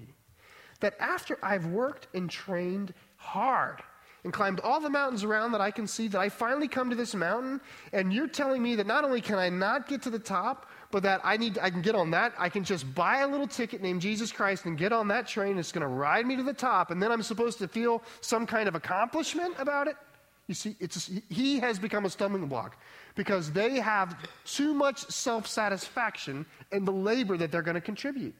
that 0.80 0.94
after 0.98 1.38
I've 1.42 1.66
worked 1.66 2.08
and 2.14 2.28
trained 2.28 2.94
hard 3.16 3.80
and 4.24 4.32
climbed 4.32 4.60
all 4.60 4.80
the 4.80 4.90
mountains 4.90 5.22
around 5.22 5.52
that 5.52 5.60
I 5.60 5.70
can 5.70 5.86
see, 5.86 6.08
that 6.08 6.18
I 6.18 6.30
finally 6.30 6.66
come 6.66 6.90
to 6.90 6.96
this 6.96 7.14
mountain, 7.14 7.60
and 7.92 8.12
you're 8.12 8.26
telling 8.26 8.62
me 8.62 8.74
that 8.76 8.86
not 8.86 9.04
only 9.04 9.20
can 9.20 9.38
I 9.38 9.50
not 9.50 9.86
get 9.86 10.02
to 10.02 10.10
the 10.10 10.18
top, 10.18 10.70
but 10.90 11.02
that 11.02 11.20
I 11.22 11.36
need 11.36 11.58
I 11.58 11.70
can 11.70 11.82
get 11.82 11.94
on 11.94 12.10
that. 12.12 12.34
I 12.38 12.48
can 12.48 12.64
just 12.64 12.92
buy 12.94 13.18
a 13.18 13.28
little 13.28 13.46
ticket 13.46 13.82
named 13.82 14.00
Jesus 14.00 14.32
Christ 14.32 14.64
and 14.64 14.78
get 14.78 14.92
on 14.92 15.08
that 15.08 15.28
train. 15.28 15.58
It's 15.58 15.72
going 15.72 15.82
to 15.82 15.88
ride 15.88 16.26
me 16.26 16.36
to 16.36 16.42
the 16.42 16.54
top, 16.54 16.90
and 16.90 17.02
then 17.02 17.12
I'm 17.12 17.22
supposed 17.22 17.58
to 17.58 17.68
feel 17.68 18.02
some 18.20 18.46
kind 18.46 18.66
of 18.66 18.74
accomplishment 18.74 19.54
about 19.58 19.88
it. 19.88 19.96
You 20.46 20.54
see, 20.54 20.76
it's 20.80 21.10
he 21.28 21.58
has 21.60 21.78
become 21.78 22.04
a 22.04 22.10
stumbling 22.10 22.46
block 22.46 22.76
because 23.14 23.52
they 23.52 23.76
have 23.80 24.16
too 24.44 24.74
much 24.74 25.00
self 25.10 25.46
satisfaction 25.46 26.46
in 26.72 26.84
the 26.84 26.92
labor 26.92 27.36
that 27.36 27.50
they're 27.50 27.62
going 27.62 27.76
to 27.76 27.80
contribute. 27.80 28.34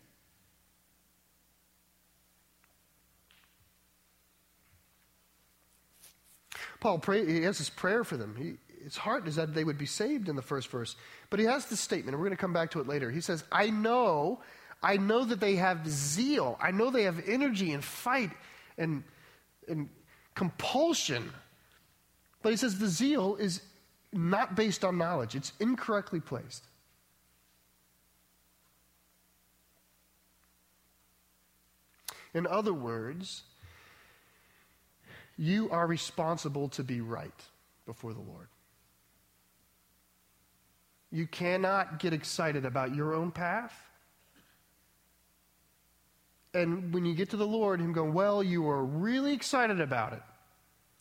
Paul 6.85 6.99
pray, 6.99 7.25
he 7.25 7.41
has 7.45 7.57
this 7.57 7.71
prayer 7.71 8.05
for 8.05 8.19
them. 8.19 8.37
He, 8.37 8.57
his 8.85 8.95
heart 8.95 9.27
is 9.27 9.37
that 9.37 9.55
they 9.55 9.65
would 9.65 9.79
be 9.79 9.87
saved 9.87 10.29
in 10.29 10.37
the 10.37 10.43
first 10.43 10.69
verse. 10.69 10.97
But 11.31 11.41
he 11.41 11.47
has 11.47 11.65
this 11.65 11.81
statement, 11.81 12.11
and 12.11 12.19
we're 12.19 12.27
going 12.27 12.37
to 12.37 12.41
come 12.43 12.53
back 12.53 12.73
to 12.73 12.81
it 12.81 12.87
later. 12.87 13.11
He 13.11 13.23
says, 13.23 13.43
I 13.51 13.71
know, 13.71 14.43
I 14.83 14.99
know 14.99 15.25
that 15.25 15.41
they 15.41 15.57
have 15.57 15.89
zeal. 15.89 16.59
I 16.61 16.73
know 16.73 16.91
they 16.91 17.05
have 17.05 17.27
energy 17.27 17.73
and 17.73 17.83
fight 17.83 18.33
and, 18.77 19.03
and 19.67 19.89
compulsion. 20.35 21.33
But 22.43 22.51
he 22.51 22.59
says 22.59 22.79
the 22.79 22.89
zeal 22.89 23.37
is 23.37 23.63
not 24.13 24.55
based 24.55 24.85
on 24.85 24.99
knowledge, 24.99 25.35
it's 25.35 25.55
incorrectly 25.61 26.21
placed. 26.21 26.65
In 32.35 32.47
other 32.47 32.75
words, 32.75 33.45
you 35.37 35.71
are 35.71 35.87
responsible 35.87 36.69
to 36.71 36.85
be 36.85 37.01
right 37.01 37.43
before 37.87 38.13
the 38.13 38.21
Lord. 38.21 38.49
You 41.11 41.27
cannot 41.27 41.99
get 41.99 42.13
excited 42.13 42.65
about 42.65 42.95
your 42.95 43.15
own 43.15 43.31
path. 43.31 43.73
And 46.53 46.93
when 46.95 47.05
you 47.05 47.15
get 47.15 47.31
to 47.31 47.37
the 47.37 47.47
Lord, 47.47 47.81
Him 47.81 47.93
going, 47.93 48.15
Well, 48.15 48.43
you 48.43 48.69
are 48.69 48.85
really 48.85 49.33
excited 49.33 49.81
about 49.81 50.13
it. 50.13 50.23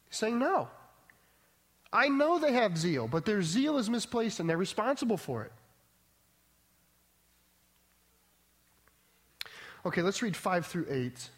Saying, 0.09 0.39
No. 0.39 0.67
I 1.91 2.09
know 2.09 2.39
they 2.39 2.53
have 2.53 2.75
zeal, 2.75 3.07
but 3.07 3.23
their 3.23 3.43
zeal 3.43 3.77
is 3.77 3.87
misplaced 3.87 4.39
and 4.39 4.49
they're 4.49 4.57
responsible 4.57 5.17
for 5.17 5.43
it. 5.43 5.51
Okay, 9.85 10.01
let's 10.01 10.21
read 10.21 10.35
5 10.35 10.65
through 10.65 10.87
8. 10.89 11.29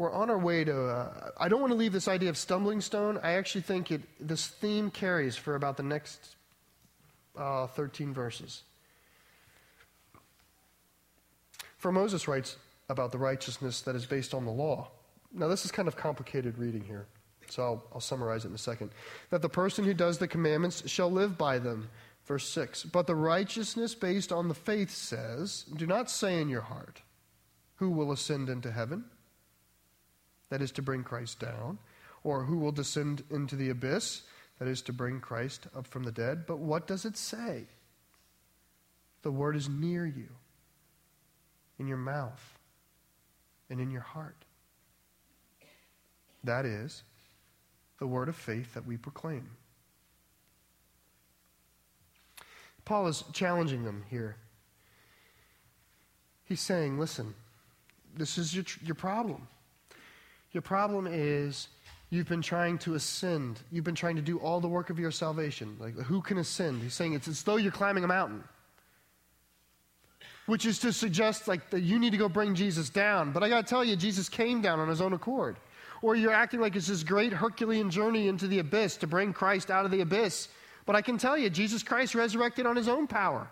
We're 0.00 0.14
on 0.14 0.30
our 0.30 0.38
way 0.38 0.64
to. 0.64 0.86
Uh, 0.86 1.30
I 1.36 1.50
don't 1.50 1.60
want 1.60 1.72
to 1.72 1.76
leave 1.76 1.92
this 1.92 2.08
idea 2.08 2.30
of 2.30 2.38
stumbling 2.38 2.80
stone. 2.80 3.20
I 3.22 3.32
actually 3.32 3.60
think 3.60 3.90
it, 3.90 4.00
this 4.18 4.46
theme 4.46 4.90
carries 4.90 5.36
for 5.36 5.56
about 5.56 5.76
the 5.76 5.82
next 5.82 6.36
uh, 7.36 7.66
13 7.66 8.14
verses. 8.14 8.62
For 11.76 11.92
Moses 11.92 12.26
writes 12.26 12.56
about 12.88 13.12
the 13.12 13.18
righteousness 13.18 13.82
that 13.82 13.94
is 13.94 14.06
based 14.06 14.32
on 14.32 14.46
the 14.46 14.50
law. 14.50 14.88
Now, 15.34 15.48
this 15.48 15.66
is 15.66 15.70
kind 15.70 15.86
of 15.86 15.96
complicated 15.96 16.56
reading 16.56 16.82
here, 16.82 17.04
so 17.50 17.62
I'll, 17.62 17.84
I'll 17.92 18.00
summarize 18.00 18.46
it 18.46 18.48
in 18.48 18.54
a 18.54 18.58
second. 18.58 18.92
That 19.28 19.42
the 19.42 19.50
person 19.50 19.84
who 19.84 19.92
does 19.92 20.16
the 20.16 20.26
commandments 20.26 20.82
shall 20.88 21.12
live 21.12 21.36
by 21.36 21.58
them. 21.58 21.90
Verse 22.24 22.48
6. 22.48 22.84
But 22.84 23.06
the 23.06 23.14
righteousness 23.14 23.94
based 23.94 24.32
on 24.32 24.48
the 24.48 24.54
faith 24.54 24.92
says, 24.92 25.66
Do 25.76 25.86
not 25.86 26.10
say 26.10 26.40
in 26.40 26.48
your 26.48 26.62
heart, 26.62 27.02
Who 27.74 27.90
will 27.90 28.12
ascend 28.12 28.48
into 28.48 28.72
heaven? 28.72 29.04
That 30.50 30.62
is 30.62 30.72
to 30.72 30.82
bring 30.82 31.04
Christ 31.04 31.40
down. 31.40 31.78
Or 32.22 32.44
who 32.44 32.58
will 32.58 32.72
descend 32.72 33.24
into 33.30 33.56
the 33.56 33.70
abyss? 33.70 34.22
that 34.60 34.68
is 34.68 34.82
to 34.82 34.92
bring 34.92 35.20
Christ 35.20 35.66
up 35.74 35.86
from 35.86 36.04
the 36.04 36.12
dead. 36.12 36.44
But 36.46 36.58
what 36.58 36.86
does 36.86 37.04
it 37.04 37.16
say? 37.16 37.64
The 39.22 39.32
word 39.32 39.56
is 39.56 39.68
near 39.68 40.06
you, 40.06 40.28
in 41.78 41.88
your 41.88 41.96
mouth, 41.96 42.58
and 43.70 43.80
in 43.80 43.90
your 43.90 44.02
heart. 44.02 44.36
That 46.44 46.66
is 46.66 47.02
the 47.98 48.06
word 48.06 48.28
of 48.28 48.36
faith 48.36 48.74
that 48.74 48.86
we 48.86 48.98
proclaim. 48.98 49.48
Paul 52.84 53.08
is 53.08 53.24
challenging 53.32 53.84
them 53.84 54.04
here. 54.10 54.36
He's 56.44 56.60
saying, 56.60 56.98
listen, 56.98 57.34
this 58.14 58.36
is 58.36 58.54
your, 58.54 58.64
your 58.84 58.94
problem. 58.94 59.48
Your 60.52 60.62
problem 60.62 61.06
is 61.08 61.68
You've 62.12 62.28
been 62.28 62.42
trying 62.42 62.78
to 62.78 62.94
ascend. 62.94 63.60
You've 63.70 63.84
been 63.84 63.94
trying 63.94 64.16
to 64.16 64.22
do 64.22 64.38
all 64.38 64.60
the 64.60 64.68
work 64.68 64.90
of 64.90 64.98
your 64.98 65.12
salvation. 65.12 65.76
Like, 65.78 65.94
who 65.94 66.20
can 66.20 66.38
ascend? 66.38 66.82
He's 66.82 66.92
saying 66.92 67.12
it's 67.12 67.28
as 67.28 67.44
though 67.44 67.56
you're 67.56 67.70
climbing 67.70 68.02
a 68.02 68.08
mountain, 68.08 68.42
which 70.46 70.66
is 70.66 70.80
to 70.80 70.92
suggest 70.92 71.46
like 71.46 71.70
that 71.70 71.82
you 71.82 72.00
need 72.00 72.10
to 72.10 72.16
go 72.16 72.28
bring 72.28 72.56
Jesus 72.56 72.90
down. 72.90 73.30
But 73.30 73.44
I 73.44 73.48
got 73.48 73.64
to 73.64 73.70
tell 73.70 73.84
you, 73.84 73.94
Jesus 73.94 74.28
came 74.28 74.60
down 74.60 74.80
on 74.80 74.88
his 74.88 75.00
own 75.00 75.12
accord. 75.12 75.56
or 76.02 76.16
you're 76.16 76.32
acting 76.32 76.60
like 76.60 76.74
it's 76.74 76.88
this 76.88 77.04
great 77.04 77.32
Herculean 77.32 77.90
journey 77.90 78.26
into 78.26 78.48
the 78.48 78.58
abyss 78.58 78.96
to 78.96 79.06
bring 79.06 79.32
Christ 79.32 79.70
out 79.70 79.84
of 79.84 79.90
the 79.90 80.00
abyss. 80.00 80.48
But 80.86 80.96
I 80.96 81.02
can 81.02 81.18
tell 81.18 81.36
you, 81.38 81.50
Jesus 81.50 81.82
Christ 81.82 82.14
resurrected 82.14 82.66
on 82.66 82.74
his 82.74 82.88
own 82.88 83.06
power. 83.06 83.46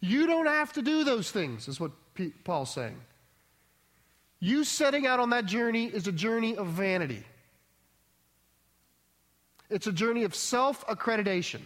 You 0.00 0.26
don't 0.26 0.46
have 0.46 0.72
to 0.72 0.82
do 0.82 1.04
those 1.04 1.30
things, 1.30 1.68
is 1.68 1.78
what 1.78 1.92
Paul's 2.44 2.72
saying. 2.72 2.98
You 4.44 4.62
setting 4.64 5.06
out 5.06 5.20
on 5.20 5.30
that 5.30 5.46
journey 5.46 5.86
is 5.86 6.06
a 6.06 6.12
journey 6.12 6.54
of 6.54 6.66
vanity. 6.66 7.24
It's 9.70 9.86
a 9.86 9.92
journey 9.92 10.24
of 10.24 10.34
self 10.34 10.86
accreditation. 10.86 11.62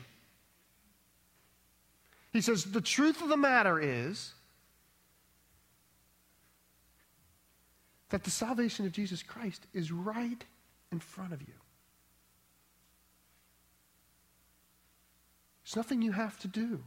He 2.32 2.40
says, 2.40 2.62
The 2.62 2.80
truth 2.80 3.20
of 3.20 3.30
the 3.30 3.37
matter 3.37 3.80
is 3.80 4.32
that 8.11 8.23
the 8.23 8.30
salvation 8.30 8.87
of 8.87 8.92
Jesus 8.92 9.25
Christ 9.25 9.66
is 9.75 9.90
right 9.90 10.44
in 10.92 11.00
front 11.00 11.32
of 11.32 11.40
you. 11.40 11.54
There's 15.64 15.75
nothing 15.75 16.00
you 16.00 16.12
have 16.12 16.38
to 16.38 16.47
do, 16.47 16.78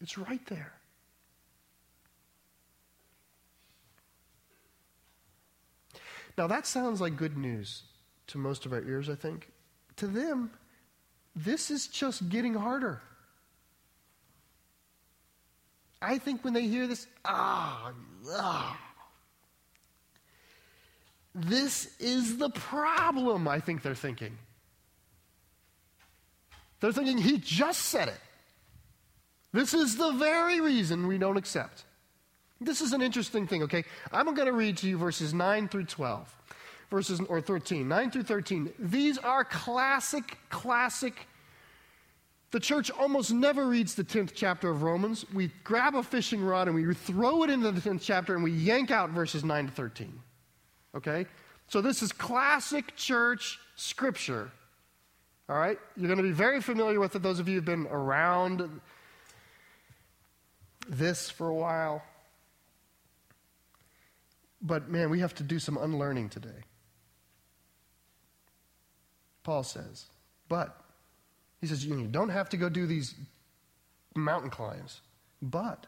it's 0.00 0.18
right 0.18 0.44
there. 0.46 0.79
Now, 6.40 6.46
that 6.46 6.64
sounds 6.64 7.02
like 7.02 7.18
good 7.18 7.36
news 7.36 7.82
to 8.28 8.38
most 8.38 8.64
of 8.64 8.72
our 8.72 8.80
ears, 8.80 9.10
I 9.10 9.14
think. 9.14 9.50
To 9.96 10.06
them, 10.06 10.50
this 11.36 11.70
is 11.70 11.86
just 11.86 12.30
getting 12.30 12.54
harder. 12.54 13.02
I 16.00 16.16
think 16.16 16.42
when 16.42 16.54
they 16.54 16.62
hear 16.62 16.86
this, 16.86 17.06
ah, 17.26 17.92
ah. 18.30 18.80
This 21.34 21.94
is 21.98 22.38
the 22.38 22.48
problem, 22.48 23.46
I 23.46 23.60
think 23.60 23.82
they're 23.82 23.94
thinking. 23.94 24.38
They're 26.80 26.90
thinking, 26.90 27.18
he 27.18 27.36
just 27.36 27.82
said 27.82 28.08
it. 28.08 28.20
This 29.52 29.74
is 29.74 29.98
the 29.98 30.12
very 30.12 30.62
reason 30.62 31.06
we 31.06 31.18
don't 31.18 31.36
accept. 31.36 31.84
This 32.60 32.82
is 32.82 32.92
an 32.92 33.00
interesting 33.00 33.46
thing, 33.46 33.62
okay? 33.62 33.84
I'm 34.12 34.34
going 34.34 34.46
to 34.46 34.52
read 34.52 34.76
to 34.78 34.88
you 34.88 34.98
verses 34.98 35.32
9 35.32 35.68
through 35.68 35.84
12, 35.84 36.36
verses, 36.90 37.20
or 37.28 37.40
13, 37.40 37.88
9 37.88 38.10
through 38.10 38.24
13. 38.24 38.72
These 38.78 39.16
are 39.18 39.44
classic, 39.44 40.36
classic. 40.50 41.26
The 42.50 42.60
church 42.60 42.90
almost 42.90 43.32
never 43.32 43.66
reads 43.66 43.94
the 43.94 44.04
10th 44.04 44.32
chapter 44.34 44.68
of 44.68 44.82
Romans. 44.82 45.24
We 45.32 45.50
grab 45.64 45.94
a 45.94 46.02
fishing 46.02 46.44
rod 46.44 46.68
and 46.68 46.74
we 46.74 46.94
throw 46.94 47.44
it 47.44 47.50
into 47.50 47.70
the 47.70 47.80
10th 47.80 48.02
chapter 48.02 48.34
and 48.34 48.44
we 48.44 48.52
yank 48.52 48.90
out 48.90 49.10
verses 49.10 49.42
9 49.42 49.66
to 49.66 49.72
13. 49.72 50.20
Okay? 50.96 51.26
So 51.68 51.80
this 51.80 52.02
is 52.02 52.12
classic 52.12 52.94
church 52.94 53.58
scripture. 53.76 54.50
All 55.48 55.56
right? 55.56 55.78
You're 55.96 56.08
going 56.08 56.18
to 56.18 56.22
be 56.22 56.32
very 56.32 56.60
familiar 56.60 57.00
with 57.00 57.16
it, 57.16 57.22
those 57.22 57.38
of 57.38 57.48
you 57.48 57.54
who've 57.54 57.64
been 57.64 57.86
around 57.86 58.80
this 60.88 61.30
for 61.30 61.48
a 61.48 61.54
while. 61.54 62.02
But 64.62 64.88
man, 64.88 65.10
we 65.10 65.20
have 65.20 65.34
to 65.36 65.42
do 65.42 65.58
some 65.58 65.76
unlearning 65.76 66.28
today. 66.28 66.64
Paul 69.42 69.62
says, 69.62 70.06
but, 70.48 70.78
he 71.60 71.66
says, 71.66 71.84
you 71.84 72.06
don't 72.06 72.28
have 72.28 72.50
to 72.50 72.56
go 72.56 72.68
do 72.68 72.86
these 72.86 73.14
mountain 74.14 74.50
climbs, 74.50 75.00
but 75.40 75.86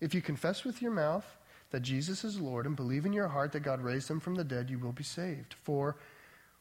if 0.00 0.14
you 0.14 0.20
confess 0.20 0.64
with 0.64 0.80
your 0.80 0.92
mouth 0.92 1.26
that 1.70 1.80
Jesus 1.80 2.24
is 2.24 2.40
Lord 2.40 2.66
and 2.66 2.76
believe 2.76 3.06
in 3.06 3.12
your 3.12 3.28
heart 3.28 3.52
that 3.52 3.60
God 3.60 3.80
raised 3.80 4.08
him 4.08 4.20
from 4.20 4.36
the 4.36 4.44
dead, 4.44 4.70
you 4.70 4.78
will 4.78 4.92
be 4.92 5.02
saved. 5.02 5.54
For 5.64 5.96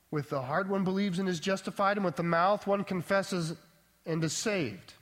with 0.09 0.29
the 0.29 0.41
heart 0.41 0.67
one 0.67 0.83
believes 0.83 1.19
and 1.19 1.29
is 1.29 1.39
justified, 1.39 1.97
and 1.97 2.05
with 2.05 2.15
the 2.15 2.23
mouth 2.23 2.65
one 2.65 2.83
confesses 2.83 3.53
and 4.05 4.23
is 4.23 4.33
saved. 4.33 4.93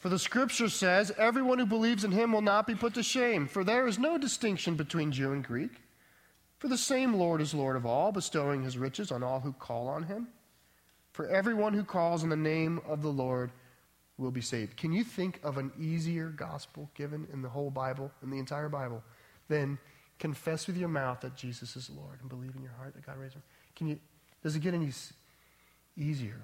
For 0.00 0.08
the 0.08 0.18
scripture 0.18 0.70
says, 0.70 1.12
Everyone 1.18 1.58
who 1.58 1.66
believes 1.66 2.04
in 2.04 2.10
him 2.10 2.32
will 2.32 2.40
not 2.40 2.66
be 2.66 2.74
put 2.74 2.94
to 2.94 3.02
shame, 3.02 3.46
for 3.46 3.62
there 3.62 3.86
is 3.86 3.98
no 3.98 4.16
distinction 4.16 4.74
between 4.74 5.12
Jew 5.12 5.32
and 5.32 5.44
Greek. 5.44 5.72
For 6.58 6.68
the 6.68 6.78
same 6.78 7.14
Lord 7.14 7.42
is 7.42 7.54
Lord 7.54 7.76
of 7.76 7.84
all, 7.84 8.10
bestowing 8.10 8.62
his 8.62 8.78
riches 8.78 9.12
on 9.12 9.22
all 9.22 9.40
who 9.40 9.52
call 9.52 9.88
on 9.88 10.04
him. 10.04 10.28
For 11.12 11.28
everyone 11.28 11.74
who 11.74 11.84
calls 11.84 12.22
on 12.22 12.30
the 12.30 12.36
name 12.36 12.80
of 12.88 13.02
the 13.02 13.10
Lord 13.10 13.52
will 14.16 14.30
be 14.30 14.40
saved. 14.40 14.76
Can 14.76 14.92
you 14.92 15.04
think 15.04 15.38
of 15.42 15.58
an 15.58 15.70
easier 15.78 16.30
gospel 16.30 16.90
given 16.94 17.26
in 17.32 17.42
the 17.42 17.48
whole 17.48 17.70
Bible, 17.70 18.10
in 18.22 18.30
the 18.30 18.38
entire 18.38 18.70
Bible, 18.70 19.02
than 19.48 19.78
confess 20.18 20.66
with 20.66 20.78
your 20.78 20.88
mouth 20.88 21.20
that 21.20 21.36
Jesus 21.36 21.76
is 21.76 21.90
Lord 21.90 22.20
and 22.20 22.28
believe 22.28 22.54
in 22.56 22.62
your 22.62 22.72
heart 22.72 22.94
that 22.94 23.04
God 23.04 23.18
raised 23.18 23.34
him? 23.34 23.42
Can 23.76 23.88
you, 23.88 23.98
does 24.42 24.56
it 24.56 24.60
get 24.60 24.72
any 24.72 24.90
easier? 25.96 26.40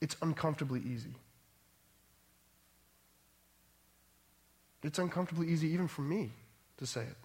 It's 0.00 0.16
uncomfortably 0.22 0.80
easy. 0.80 1.14
It's 4.84 4.98
uncomfortably 4.98 5.48
easy 5.48 5.68
even 5.68 5.88
for 5.88 6.02
me 6.02 6.30
to 6.76 6.86
say 6.86 7.00
it. 7.00 7.16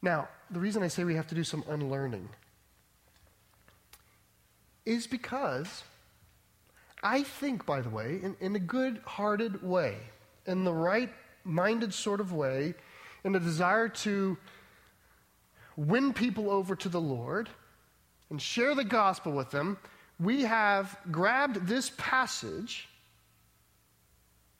Now, 0.00 0.28
the 0.52 0.60
reason 0.60 0.84
I 0.84 0.88
say 0.88 1.02
we 1.02 1.16
have 1.16 1.26
to 1.26 1.34
do 1.34 1.42
some 1.42 1.64
unlearning 1.68 2.28
is 4.86 5.08
because 5.08 5.82
I 7.02 7.24
think, 7.24 7.66
by 7.66 7.80
the 7.80 7.90
way, 7.90 8.20
in, 8.22 8.36
in 8.40 8.54
a 8.54 8.60
good 8.60 9.00
hearted 9.04 9.60
way, 9.62 9.96
in 10.46 10.62
the 10.62 10.72
right 10.72 11.12
minded 11.44 11.92
sort 11.92 12.20
of 12.20 12.32
way, 12.32 12.74
in 13.24 13.34
a 13.34 13.40
desire 13.40 13.88
to 13.88 14.38
win 15.76 16.12
people 16.12 16.50
over 16.50 16.76
to 16.76 16.88
the 16.88 17.00
Lord 17.00 17.48
and 18.30 18.40
share 18.40 18.76
the 18.76 18.84
gospel 18.84 19.32
with 19.32 19.50
them, 19.50 19.78
we 20.20 20.42
have 20.42 20.96
grabbed 21.10 21.66
this 21.66 21.92
passage 21.96 22.88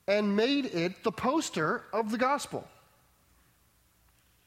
and 0.06 0.36
made 0.36 0.66
it 0.66 1.02
the 1.04 1.12
poster 1.12 1.84
of 1.92 2.10
the 2.10 2.18
gospel. 2.18 2.66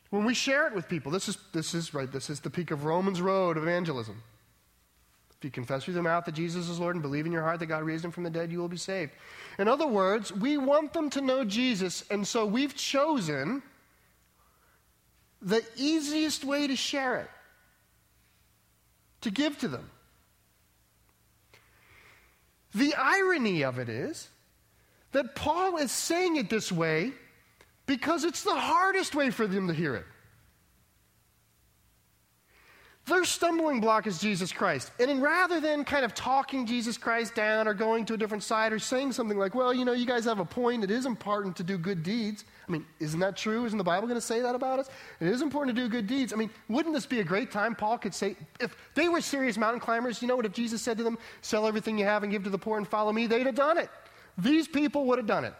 When 0.10 0.26
we 0.26 0.34
share 0.34 0.68
it 0.68 0.74
with 0.74 0.90
people, 0.90 1.12
this 1.12 1.30
is, 1.30 1.38
this 1.54 1.74
is 1.74 1.94
right, 1.94 2.12
this 2.12 2.30
is 2.30 2.40
the 2.40 2.50
peak 2.50 2.72
of 2.72 2.84
Romans 2.84 3.22
Road 3.22 3.58
of 3.58 3.64
evangelism. 3.64 4.22
If 5.38 5.46
you 5.46 5.52
confess 5.52 5.88
with 5.88 5.96
your 5.96 6.04
mouth 6.04 6.26
that 6.26 6.34
Jesus 6.34 6.70
is 6.70 6.80
Lord 6.80 6.96
and 6.96 7.02
believe 7.02 7.26
in 7.26 7.32
your 7.32 7.42
heart 7.42 7.60
that 7.62 7.66
God 7.68 7.84
raised 7.84 8.06
him 8.06 8.12
from 8.12 8.24
the 8.24 8.30
dead, 8.30 8.52
you 8.52 8.60
will 8.60 8.68
be 8.68 8.78
saved. 8.78 9.12
In 9.58 9.68
other 9.68 9.88
words, 9.88 10.32
we 10.32 10.58
want 10.58 10.94
them 10.94 11.10
to 11.12 11.22
know 11.22 11.44
Jesus, 11.44 12.04
and 12.12 12.28
so 12.28 12.46
we've 12.46 12.76
chosen 12.76 13.64
the 15.42 15.64
easiest 15.76 16.46
way 16.46 16.68
to 16.68 16.76
share 16.76 17.22
it, 17.22 17.30
to 19.22 19.32
give 19.32 19.58
to 19.60 19.68
them. 19.68 19.90
The 22.74 22.94
irony 22.96 23.64
of 23.64 23.80
it 23.80 23.90
is 23.90 24.30
that 25.12 25.36
Paul 25.36 25.78
is 25.78 25.92
saying 25.92 26.38
it 26.38 26.50
this 26.50 26.72
way 26.72 27.12
because 27.86 28.24
it's 28.24 28.44
the 28.44 28.56
hardest 28.56 29.14
way 29.16 29.30
for 29.30 29.48
them 29.48 29.68
to 29.68 29.74
hear 29.74 29.96
it. 29.96 30.06
Their 33.08 33.26
stumbling 33.26 33.82
block 33.82 34.06
is 34.06 34.20
Jesus 34.20 34.52
Christ. 34.52 34.92
And 35.00 35.22
rather 35.22 35.60
than 35.60 35.84
kind 35.84 36.06
of 36.06 36.14
talking 36.14 36.68
Jesus 36.68 36.98
Christ 36.98 37.34
down 37.34 37.68
or 37.68 37.74
going 37.74 38.06
to 38.06 38.14
a 38.14 38.18
different 38.18 38.44
side 38.44 38.72
or 38.72 38.80
saying 38.80 39.14
something 39.14 39.40
like, 39.40 39.56
well, 39.56 39.74
you 39.74 39.86
know, 39.86 39.94
you 39.94 40.06
guys 40.06 40.24
have 40.26 40.40
a 40.40 40.46
point. 40.46 40.84
It 40.84 40.92
is 40.92 41.08
important 41.08 41.56
to 41.58 41.64
do 41.64 41.80
good 41.80 42.04
deeds. 42.04 42.46
I 42.68 42.72
mean, 42.72 42.86
isn't 43.00 43.20
that 43.20 43.36
true? 43.36 43.66
Isn't 43.66 43.80
the 43.80 43.84
Bible 43.84 44.08
going 44.08 44.20
to 44.20 44.26
say 44.26 44.42
that 44.42 44.54
about 44.54 44.80
us? 44.80 44.90
It 45.20 45.28
is 45.28 45.42
important 45.42 45.76
to 45.76 45.82
do 45.82 45.90
good 45.90 46.06
deeds. 46.06 46.32
I 46.32 46.36
mean, 46.36 46.52
wouldn't 46.70 46.94
this 46.94 47.08
be 47.08 47.20
a 47.20 47.24
great 47.24 47.52
time? 47.52 47.74
Paul 47.74 47.98
could 47.98 48.14
say, 48.14 48.36
if 48.60 48.76
they 48.94 49.10
were 49.10 49.20
serious 49.20 49.58
mountain 49.58 49.80
climbers, 49.80 50.22
you 50.22 50.28
know 50.28 50.36
what? 50.36 50.46
If 50.46 50.54
Jesus 50.54 50.82
said 50.82 50.98
to 50.98 51.04
them, 51.04 51.18
sell 51.42 51.66
everything 51.66 51.98
you 51.98 52.06
have 52.06 52.22
and 52.22 52.32
give 52.32 52.44
to 52.44 52.52
the 52.52 52.60
poor 52.60 52.78
and 52.78 52.88
follow 52.88 53.12
me, 53.12 53.26
they'd 53.26 53.48
have 53.48 53.56
done 53.56 53.80
it. 53.80 53.90
These 54.38 54.68
people 54.68 55.06
would 55.08 55.18
have 55.18 55.28
done 55.28 55.44
it. 55.44 55.56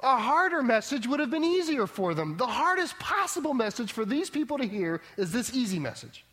A 0.00 0.16
harder 0.16 0.62
message 0.62 1.06
would 1.06 1.20
have 1.20 1.30
been 1.30 1.44
easier 1.44 1.86
for 1.86 2.14
them. 2.14 2.36
The 2.36 2.46
hardest 2.46 2.98
possible 2.98 3.52
message 3.52 3.92
for 3.92 4.04
these 4.04 4.30
people 4.30 4.58
to 4.58 4.64
hear 4.64 5.00
is 5.16 5.32
this 5.32 5.54
easy 5.54 5.78
message. 5.78 6.24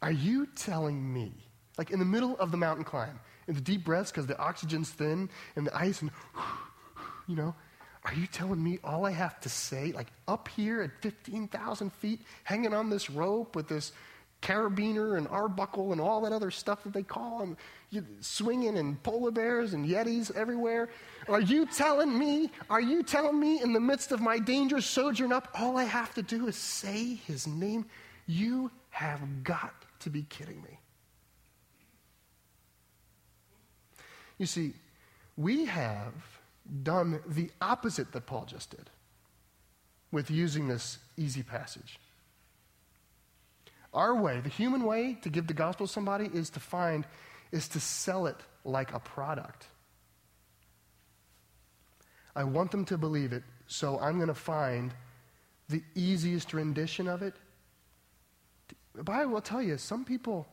Are 0.00 0.12
you 0.12 0.46
telling 0.56 1.12
me, 1.12 1.32
like 1.78 1.90
in 1.90 1.98
the 1.98 2.04
middle 2.04 2.36
of 2.38 2.50
the 2.50 2.56
mountain 2.56 2.84
climb, 2.84 3.18
in 3.48 3.54
the 3.54 3.60
deep 3.60 3.84
breaths 3.84 4.10
because 4.10 4.26
the 4.26 4.38
oxygen's 4.38 4.90
thin 4.90 5.28
and 5.56 5.66
the 5.66 5.76
ice 5.76 6.00
and, 6.00 6.10
you 7.26 7.34
know, 7.36 7.54
are 8.04 8.14
you 8.14 8.26
telling 8.26 8.62
me 8.62 8.78
all 8.82 9.06
I 9.06 9.12
have 9.12 9.40
to 9.40 9.48
say, 9.48 9.92
like 9.92 10.08
up 10.26 10.48
here 10.48 10.82
at 10.82 10.90
15,000 11.02 11.92
feet, 11.92 12.20
hanging 12.42 12.74
on 12.74 12.90
this 12.90 13.08
rope 13.08 13.54
with 13.54 13.68
this 13.68 13.92
carabiner 14.42 15.16
and 15.16 15.26
arbuckle 15.28 15.92
and 15.92 16.00
all 16.00 16.20
that 16.22 16.32
other 16.32 16.50
stuff 16.50 16.82
that 16.82 16.92
they 16.92 17.02
call 17.02 17.38
them, 17.38 17.56
you, 17.90 18.04
swinging 18.20 18.76
and 18.76 19.02
polar 19.02 19.30
bears 19.30 19.72
and 19.72 19.88
yetis 19.88 20.34
everywhere. 20.34 20.90
Are 21.28 21.40
you 21.40 21.64
telling 21.66 22.18
me, 22.18 22.50
are 22.68 22.80
you 22.80 23.02
telling 23.02 23.38
me 23.38 23.62
in 23.62 23.72
the 23.72 23.80
midst 23.80 24.12
of 24.12 24.20
my 24.20 24.38
dangerous 24.38 24.84
sojourn 24.84 25.32
up, 25.32 25.48
all 25.54 25.78
I 25.78 25.84
have 25.84 26.12
to 26.14 26.22
do 26.22 26.48
is 26.48 26.56
say 26.56 27.14
his 27.14 27.46
name? 27.46 27.86
You 28.26 28.70
have 28.90 29.44
got 29.44 29.74
to 30.00 30.10
be 30.10 30.24
kidding 30.24 30.60
me. 30.62 30.78
You 34.38 34.46
see, 34.46 34.74
we 35.36 35.66
have 35.66 36.12
done 36.82 37.20
the 37.26 37.50
opposite 37.60 38.12
that 38.12 38.26
Paul 38.26 38.44
just 38.46 38.70
did 38.70 38.90
with 40.10 40.30
using 40.30 40.68
this 40.68 40.98
easy 41.16 41.42
passage. 41.42 41.98
Our 43.92 44.14
way, 44.14 44.40
the 44.40 44.48
human 44.48 44.84
way 44.84 45.18
to 45.22 45.28
give 45.28 45.46
the 45.46 45.54
gospel 45.54 45.86
to 45.86 45.92
somebody 45.92 46.30
is 46.32 46.50
to 46.50 46.60
find, 46.60 47.06
is 47.50 47.68
to 47.68 47.80
sell 47.80 48.26
it 48.26 48.36
like 48.64 48.92
a 48.94 49.00
product. 49.00 49.66
I 52.34 52.44
want 52.44 52.70
them 52.70 52.86
to 52.86 52.96
believe 52.96 53.32
it, 53.32 53.42
so 53.66 53.98
I'm 53.98 54.16
going 54.16 54.28
to 54.28 54.34
find 54.34 54.94
the 55.68 55.82
easiest 55.94 56.54
rendition 56.54 57.06
of 57.06 57.22
it. 57.22 57.34
The 58.94 59.02
Bible 59.02 59.32
will 59.32 59.40
tell 59.42 59.62
you, 59.62 59.76
some 59.76 60.04
people, 60.04 60.46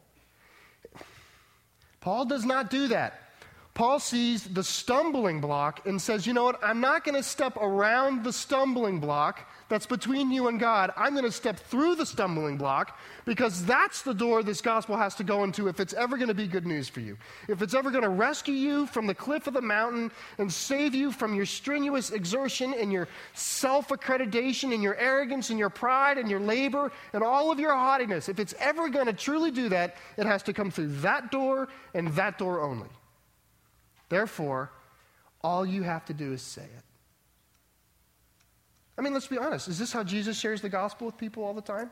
Paul 2.01 2.25
does 2.25 2.45
not 2.45 2.69
do 2.69 2.89
that. 2.89 3.28
Paul 3.79 4.01
sees 4.01 4.43
the 4.43 4.61
stumbling 4.61 5.39
block 5.39 5.87
and 5.87 6.01
says, 6.01 6.27
You 6.27 6.33
know 6.33 6.43
what? 6.43 6.61
I'm 6.61 6.81
not 6.81 7.05
going 7.05 7.15
to 7.15 7.23
step 7.23 7.55
around 7.55 8.25
the 8.25 8.33
stumbling 8.33 8.99
block 8.99 9.49
that's 9.69 9.85
between 9.85 10.31
you 10.31 10.49
and 10.49 10.59
God. 10.59 10.91
I'm 10.97 11.13
going 11.13 11.23
to 11.23 11.31
step 11.31 11.57
through 11.57 11.95
the 11.95 12.05
stumbling 12.05 12.57
block 12.57 12.99
because 13.23 13.65
that's 13.65 14.01
the 14.01 14.13
door 14.13 14.43
this 14.43 14.59
gospel 14.59 14.97
has 14.97 15.15
to 15.15 15.23
go 15.23 15.45
into 15.45 15.69
if 15.69 15.79
it's 15.79 15.93
ever 15.93 16.17
going 16.17 16.27
to 16.27 16.33
be 16.33 16.45
good 16.45 16.65
news 16.65 16.89
for 16.89 16.99
you. 16.99 17.17
If 17.47 17.61
it's 17.61 17.73
ever 17.73 17.89
going 17.89 18.03
to 18.03 18.09
rescue 18.09 18.53
you 18.53 18.85
from 18.85 19.07
the 19.07 19.15
cliff 19.15 19.47
of 19.47 19.53
the 19.53 19.61
mountain 19.61 20.11
and 20.39 20.51
save 20.51 20.93
you 20.93 21.09
from 21.13 21.33
your 21.33 21.45
strenuous 21.45 22.11
exertion 22.11 22.73
and 22.73 22.91
your 22.91 23.07
self 23.33 23.87
accreditation 23.87 24.73
and 24.73 24.83
your 24.83 24.97
arrogance 24.97 25.51
and 25.51 25.57
your 25.57 25.69
pride 25.69 26.17
and 26.17 26.29
your 26.29 26.41
labor 26.41 26.91
and 27.13 27.23
all 27.23 27.49
of 27.49 27.61
your 27.61 27.73
haughtiness. 27.73 28.27
If 28.27 28.39
it's 28.39 28.55
ever 28.59 28.89
going 28.89 29.05
to 29.05 29.13
truly 29.13 29.51
do 29.51 29.69
that, 29.69 29.95
it 30.17 30.25
has 30.25 30.43
to 30.43 30.51
come 30.51 30.69
through 30.69 30.97
that 30.97 31.31
door 31.31 31.69
and 31.93 32.09
that 32.15 32.37
door 32.37 32.59
only. 32.59 32.89
Therefore, 34.09 34.71
all 35.41 35.65
you 35.65 35.83
have 35.83 36.05
to 36.05 36.13
do 36.13 36.33
is 36.33 36.41
say 36.41 36.63
it. 36.63 36.83
I 38.97 39.01
mean, 39.01 39.13
let's 39.13 39.27
be 39.27 39.37
honest. 39.37 39.69
Is 39.69 39.79
this 39.79 39.93
how 39.93 40.03
Jesus 40.03 40.37
shares 40.37 40.61
the 40.61 40.67
gospel 40.67 41.05
with 41.05 41.17
people 41.17 41.43
all 41.43 41.53
the 41.53 41.61
time? 41.61 41.89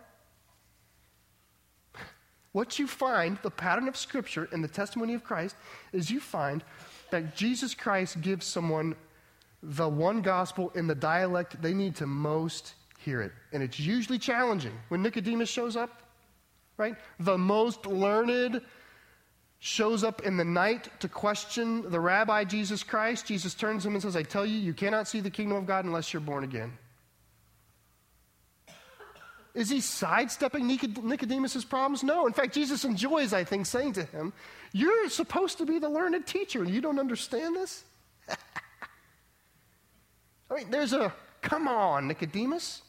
What 2.52 2.80
you 2.80 2.88
find, 2.88 3.38
the 3.44 3.52
pattern 3.52 3.88
of 3.88 3.96
Scripture 3.96 4.50
and 4.52 4.64
the 4.64 4.68
testimony 4.68 5.14
of 5.14 5.24
Christ, 5.24 5.56
is 5.94 6.10
you 6.10 6.20
find 6.20 6.64
that 7.12 7.36
Jesus 7.36 7.74
Christ 7.74 8.20
gives 8.22 8.46
someone 8.46 8.96
the 9.64 9.88
one 9.88 10.22
gospel 10.22 10.72
in 10.76 10.88
the 10.88 10.96
dialect 10.96 11.62
they 11.62 11.74
need 11.74 11.96
to 11.98 12.08
most 12.08 12.74
hear 13.00 13.22
it. 13.22 13.32
And 13.54 13.64
it's 13.64 13.80
usually 13.80 14.20
challenging. 14.20 14.74
When 14.90 15.02
Nicodemus 15.02 15.50
shows 15.50 15.76
up, 15.76 16.02
right? 16.78 16.96
The 17.20 17.38
most 17.38 17.86
learned, 17.86 18.62
shows 19.60 20.04
up 20.04 20.22
in 20.22 20.38
the 20.38 20.46
night 20.46 20.90
to 21.00 21.10
question 21.10 21.90
the 21.90 22.00
rabbi 22.00 22.44
Jesus 22.44 22.84
Christ, 22.84 23.26
Jesus 23.26 23.54
turns 23.54 23.86
him 23.86 23.94
and 23.94 24.02
says, 24.02 24.16
I 24.16 24.24
tell 24.24 24.46
you, 24.46 24.58
you 24.58 24.74
cannot 24.74 25.08
see 25.08 25.20
the 25.20 25.30
kingdom 25.30 25.58
of 25.58 25.66
God 25.66 25.86
unless 25.86 26.14
you're 26.14 26.22
born 26.22 26.44
again. 26.44 26.78
Is 29.58 29.70
he 29.72 29.82
sidestepping 29.82 30.68
Nicodemus' 30.68 31.66
problems? 31.66 32.04
No. 32.04 32.28
In 32.28 32.34
fact, 32.34 32.54
Jesus 32.54 32.86
enjoys, 32.86 33.34
I 33.34 33.44
think, 33.44 33.66
saying 33.66 33.94
to 33.94 34.04
him, 34.04 34.32
You're 34.72 35.10
supposed 35.10 35.58
to 35.58 35.66
be 35.66 35.80
the 35.80 35.90
learned 35.90 36.28
teacher, 36.28 36.62
and 36.62 36.70
you 36.70 36.80
don't 36.80 37.00
understand 37.00 37.56
this? 37.56 37.84
I 38.30 38.38
mean, 40.54 40.70
there's 40.70 40.94
a, 40.94 41.12
come 41.42 41.68
on, 41.68 42.08
Nicodemus. 42.08 42.84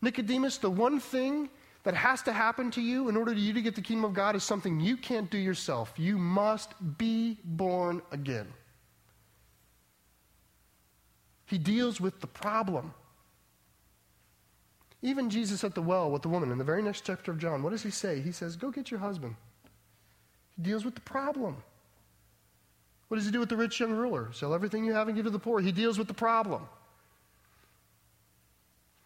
Nicodemus, 0.00 0.56
the 0.56 0.70
one 0.70 0.98
thing 0.98 1.50
that 1.84 1.94
has 1.94 2.22
to 2.22 2.32
happen 2.32 2.70
to 2.72 2.80
you 2.80 3.08
in 3.08 3.16
order 3.16 3.32
for 3.32 3.38
you 3.38 3.52
to 3.52 3.62
get 3.62 3.74
the 3.74 3.82
kingdom 3.82 4.04
of 4.04 4.14
God 4.14 4.36
is 4.36 4.44
something 4.44 4.78
you 4.78 4.96
can't 4.96 5.30
do 5.30 5.38
yourself. 5.38 5.92
You 5.96 6.16
must 6.16 6.74
be 6.98 7.38
born 7.44 8.02
again. 8.12 8.46
He 11.46 11.58
deals 11.58 12.00
with 12.00 12.20
the 12.20 12.26
problem. 12.26 12.94
Even 15.02 15.28
Jesus 15.28 15.64
at 15.64 15.74
the 15.74 15.82
well 15.82 16.10
with 16.10 16.22
the 16.22 16.28
woman 16.28 16.52
in 16.52 16.58
the 16.58 16.64
very 16.64 16.82
next 16.82 17.04
chapter 17.04 17.32
of 17.32 17.38
John, 17.38 17.62
what 17.62 17.70
does 17.70 17.82
he 17.82 17.90
say? 17.90 18.20
He 18.20 18.30
says, 18.30 18.54
Go 18.54 18.70
get 18.70 18.90
your 18.90 19.00
husband. 19.00 19.34
He 20.56 20.62
deals 20.62 20.84
with 20.84 20.94
the 20.94 21.00
problem. 21.00 21.56
What 23.08 23.16
does 23.16 23.26
he 23.26 23.32
do 23.32 23.40
with 23.40 23.48
the 23.48 23.56
rich 23.56 23.80
young 23.80 23.92
ruler? 23.92 24.32
Sell 24.32 24.54
everything 24.54 24.84
you 24.84 24.94
have 24.94 25.08
and 25.08 25.16
give 25.16 25.24
to 25.24 25.30
the 25.30 25.38
poor. 25.38 25.60
He 25.60 25.72
deals 25.72 25.98
with 25.98 26.08
the 26.08 26.14
problem. 26.14 26.62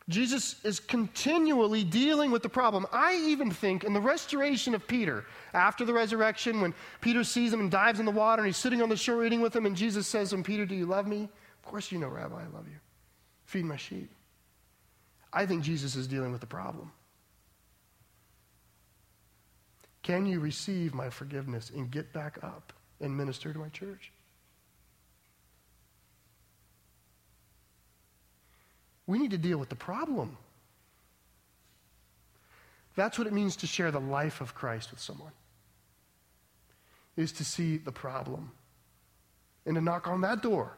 Jesus 0.09 0.65
is 0.65 0.79
continually 0.79 1.83
dealing 1.83 2.31
with 2.31 2.43
the 2.43 2.49
problem. 2.49 2.87
I 2.93 3.17
even 3.17 3.51
think 3.51 3.83
in 3.83 3.93
the 3.93 4.01
restoration 4.01 4.75
of 4.75 4.87
Peter, 4.87 5.25
after 5.53 5.85
the 5.85 5.93
resurrection, 5.93 6.61
when 6.61 6.75
Peter 7.01 7.25
sees 7.25 7.53
him 7.53 7.59
and 7.59 7.71
dives 7.71 7.99
in 7.99 8.07
the 8.07 8.13
water 8.13 8.43
and 8.43 8.47
he's 8.47 8.57
sitting 8.57 8.83
on 8.83 8.89
the 8.89 8.97
shore 8.97 9.25
eating 9.25 9.41
with 9.41 9.55
him, 9.55 9.67
and 9.67 9.75
Jesus 9.75 10.07
says 10.07 10.31
to 10.31 10.37
him, 10.37 10.45
Peter, 10.45 10.65
do 10.65 10.77
you 10.77 10.87
love 10.87 11.09
me? 11.09 11.25
Of 11.25 11.63
course 11.65 11.91
you 11.91 11.99
know, 11.99 12.09
Rabbi, 12.09 12.37
I 12.37 12.47
love 12.55 12.69
you. 12.69 12.79
Feed 13.47 13.65
my 13.65 13.77
sheep. 13.77 14.11
I 15.33 15.45
think 15.45 15.65
Jesus 15.65 15.97
is 15.97 16.07
dealing 16.07 16.31
with 16.31 16.41
the 16.41 16.47
problem. 16.47 16.93
Can 20.05 20.25
you 20.25 20.39
receive 20.39 20.95
my 20.95 21.11
forgiveness 21.11 21.71
and 21.75 21.91
get 21.91 22.13
back 22.13 22.39
up 22.45 22.73
and 23.01 23.17
minister 23.17 23.53
to 23.53 23.59
my 23.59 23.69
church? 23.71 24.13
We 29.07 29.19
need 29.19 29.31
to 29.31 29.39
deal 29.39 29.59
with 29.59 29.69
the 29.69 29.77
problem. 29.77 30.37
That's 32.97 33.19
what 33.19 33.27
it 33.27 33.33
means 33.33 33.57
to 33.57 33.67
share 33.67 33.91
the 33.91 34.01
life 34.01 34.41
of 34.41 34.55
Christ 34.55 34.91
with 34.91 35.01
someone. 35.01 35.33
Is 37.17 37.33
to 37.33 37.45
see 37.45 37.77
the 37.79 37.93
problem 37.93 38.53
and 39.65 39.75
to 39.75 39.81
knock 39.81 40.07
on 40.07 40.21
that 40.23 40.43
door. 40.43 40.77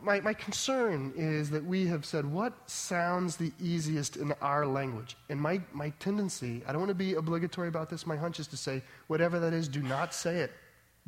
My, 0.00 0.20
my 0.20 0.32
concern 0.32 1.12
is 1.16 1.50
that 1.50 1.64
we 1.64 1.86
have 1.86 2.06
said, 2.06 2.24
what 2.24 2.54
sounds 2.70 3.36
the 3.36 3.52
easiest 3.60 4.16
in 4.16 4.32
our 4.40 4.66
language? 4.66 5.16
And 5.28 5.40
my, 5.40 5.60
my 5.72 5.90
tendency, 5.98 6.62
I 6.66 6.72
don't 6.72 6.80
want 6.80 6.90
to 6.90 6.94
be 6.94 7.14
obligatory 7.14 7.68
about 7.68 7.90
this, 7.90 8.06
my 8.06 8.16
hunch 8.16 8.40
is 8.40 8.46
to 8.48 8.56
say, 8.56 8.82
whatever 9.08 9.38
that 9.40 9.52
is, 9.52 9.68
do 9.68 9.82
not 9.82 10.14
say 10.14 10.38
it. 10.38 10.52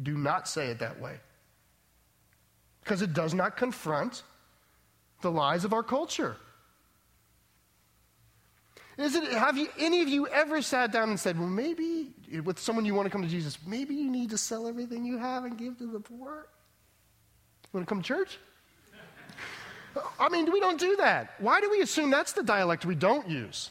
Do 0.02 0.18
not 0.18 0.48
say 0.48 0.66
it 0.68 0.80
that 0.80 1.00
way. 1.00 1.16
Because 2.82 3.00
it 3.00 3.14
does 3.14 3.32
not 3.32 3.56
confront 3.56 4.22
the 5.24 5.30
lies 5.30 5.64
of 5.64 5.72
our 5.72 5.82
culture. 5.82 6.36
Is 8.96 9.16
it, 9.16 9.32
have 9.32 9.56
you, 9.58 9.68
any 9.78 10.02
of 10.02 10.08
you 10.08 10.28
ever 10.28 10.62
sat 10.62 10.92
down 10.92 11.08
and 11.08 11.18
said, 11.18 11.36
well, 11.36 11.48
maybe 11.48 12.12
with 12.44 12.60
someone 12.60 12.84
you 12.84 12.94
want 12.94 13.06
to 13.06 13.10
come 13.10 13.22
to 13.22 13.28
Jesus, 13.28 13.58
maybe 13.66 13.94
you 13.94 14.08
need 14.08 14.30
to 14.30 14.38
sell 14.38 14.68
everything 14.68 15.04
you 15.04 15.18
have 15.18 15.44
and 15.44 15.58
give 15.58 15.78
to 15.78 15.90
the 15.90 15.98
poor? 15.98 16.46
Want 17.72 17.86
to 17.86 17.92
come 17.92 18.02
to 18.02 18.06
church? 18.06 18.38
I 20.20 20.28
mean, 20.28 20.52
we 20.52 20.60
don't 20.60 20.78
do 20.78 20.94
that. 20.96 21.34
Why 21.38 21.60
do 21.60 21.70
we 21.70 21.80
assume 21.80 22.10
that's 22.10 22.34
the 22.34 22.42
dialect 22.42 22.84
we 22.84 22.94
don't 22.94 23.28
use? 23.28 23.70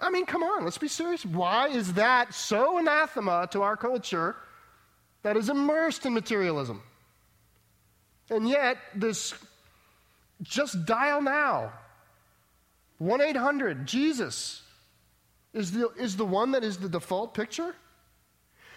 I 0.00 0.10
mean, 0.10 0.26
come 0.26 0.42
on, 0.42 0.64
let's 0.64 0.78
be 0.78 0.88
serious. 0.88 1.24
Why 1.24 1.68
is 1.68 1.92
that 1.94 2.32
so 2.32 2.78
anathema 2.78 3.48
to 3.52 3.62
our 3.62 3.76
culture 3.76 4.36
that 5.22 5.36
is 5.36 5.48
immersed 5.50 6.06
in 6.06 6.14
materialism? 6.14 6.82
And 8.30 8.48
yet, 8.48 8.78
this 8.94 9.34
just 10.42 10.86
dial 10.86 11.22
now. 11.22 11.72
1 12.98 13.20
800 13.20 13.86
Jesus 13.86 14.62
is 15.52 15.72
the, 15.72 15.88
is 15.98 16.16
the 16.16 16.24
one 16.24 16.52
that 16.52 16.64
is 16.64 16.78
the 16.78 16.88
default 16.88 17.34
picture. 17.34 17.74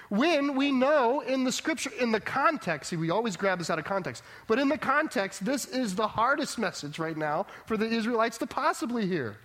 When 0.09 0.55
we 0.55 0.73
know 0.73 1.21
in 1.21 1.45
the 1.45 1.53
scripture, 1.53 1.91
in 1.97 2.11
the 2.11 2.19
context, 2.19 2.89
see, 2.89 2.97
we 2.97 3.11
always 3.11 3.37
grab 3.37 3.59
this 3.59 3.69
out 3.69 3.79
of 3.79 3.85
context, 3.85 4.23
but 4.45 4.59
in 4.59 4.67
the 4.67 4.77
context, 4.77 5.45
this 5.45 5.65
is 5.65 5.95
the 5.95 6.07
hardest 6.07 6.59
message 6.59 6.99
right 6.99 7.15
now 7.15 7.45
for 7.65 7.77
the 7.77 7.85
Israelites 7.85 8.37
to 8.39 8.47
possibly 8.47 9.07
hear. 9.07 9.37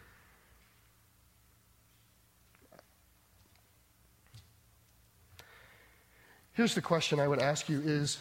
Here's 6.55 6.75
the 6.75 6.83
question 6.83 7.21
I 7.21 7.29
would 7.29 7.39
ask 7.39 7.69
you 7.69 7.81
is 7.81 8.19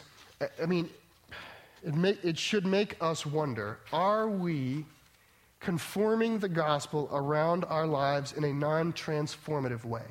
I 0.62 0.66
mean, 0.68 0.90
it, 1.86 1.94
may, 1.94 2.18
it 2.24 2.38
should 2.38 2.66
make 2.66 2.98
us 3.00 3.26
wonder 3.26 3.80
are 3.94 4.28
we 4.28 4.86
conforming 5.60 6.40
the 6.40 6.50
gospel 6.50 7.08
around 7.14 7.64
our 7.66 7.86
lives 7.86 8.34
in 8.34 8.44
a 8.44 8.52
non 8.52 8.92
transformative 8.92 9.86
way? 9.86 10.04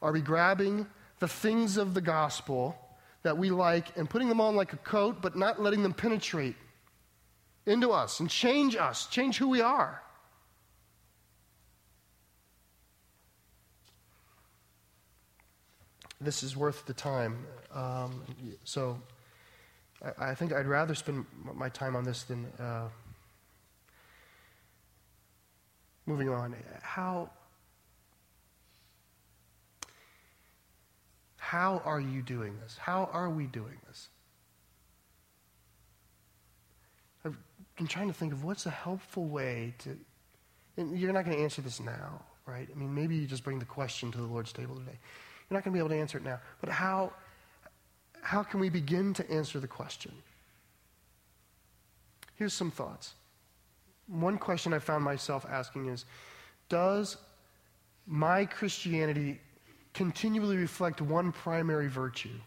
Are 0.00 0.12
we 0.12 0.22
grabbing 0.22 0.86
the 1.18 1.28
things 1.28 1.76
of 1.76 1.92
the 1.92 2.00
gospel 2.00 2.76
that 3.22 3.36
we 3.36 3.50
like 3.50 3.96
and 3.98 4.08
putting 4.08 4.30
them 4.30 4.40
on 4.40 4.56
like 4.56 4.72
a 4.72 4.78
coat, 4.78 5.20
but 5.20 5.36
not 5.36 5.60
letting 5.60 5.82
them 5.82 5.92
penetrate 5.92 6.56
into 7.66 7.92
us 7.92 8.20
and 8.20 8.30
change 8.30 8.76
us, 8.76 9.06
change 9.06 9.36
who 9.36 9.48
we 9.48 9.60
are? 9.60 10.02
This 16.22 16.42
is 16.42 16.56
worth 16.56 16.86
the 16.86 16.94
time. 16.94 17.46
Um, 17.74 18.22
so, 18.64 18.98
I, 20.04 20.30
I, 20.30 20.34
think 20.34 20.52
I'd 20.52 20.66
rather 20.66 20.94
spend 20.94 21.26
my 21.54 21.68
time 21.68 21.96
on 21.96 22.04
this 22.04 22.22
than. 22.24 22.46
Uh, 22.58 22.88
moving 26.10 26.28
on, 26.28 26.54
how, 26.82 27.30
how 31.36 31.80
are 31.84 32.00
you 32.00 32.20
doing 32.20 32.58
this? 32.60 32.76
How 32.76 33.08
are 33.12 33.30
we 33.30 33.46
doing 33.46 33.78
this? 33.86 34.08
I've 37.24 37.36
been 37.76 37.86
trying 37.86 38.08
to 38.08 38.12
think 38.12 38.32
of 38.32 38.42
what's 38.42 38.66
a 38.66 38.70
helpful 38.70 39.26
way 39.26 39.74
to, 39.78 39.96
and 40.76 40.98
you're 40.98 41.12
not 41.12 41.24
going 41.24 41.36
to 41.36 41.42
answer 41.42 41.62
this 41.62 41.78
now, 41.78 42.22
right? 42.44 42.68
I 42.70 42.78
mean, 42.78 42.92
maybe 42.92 43.14
you 43.14 43.26
just 43.26 43.44
bring 43.44 43.60
the 43.60 43.64
question 43.64 44.10
to 44.10 44.18
the 44.18 44.26
Lord's 44.26 44.52
table 44.52 44.74
today. 44.74 44.98
You're 45.48 45.56
not 45.58 45.64
going 45.64 45.72
to 45.72 45.76
be 45.76 45.78
able 45.78 45.90
to 45.90 45.96
answer 46.00 46.18
it 46.18 46.24
now. 46.24 46.40
But 46.60 46.70
how, 46.70 47.12
how 48.22 48.42
can 48.42 48.60
we 48.60 48.68
begin 48.68 49.14
to 49.14 49.30
answer 49.30 49.60
the 49.60 49.68
question? 49.68 50.12
Here's 52.36 52.52
some 52.52 52.70
thoughts. 52.70 53.14
One 54.06 54.38
question 54.38 54.72
I 54.72 54.78
found 54.78 55.04
myself 55.04 55.46
asking 55.48 55.88
is 55.88 56.04
Does 56.68 57.16
my 58.06 58.44
Christianity 58.44 59.40
continually 59.94 60.56
reflect 60.56 61.00
one 61.00 61.32
primary 61.32 61.88
virtue? 61.88 62.38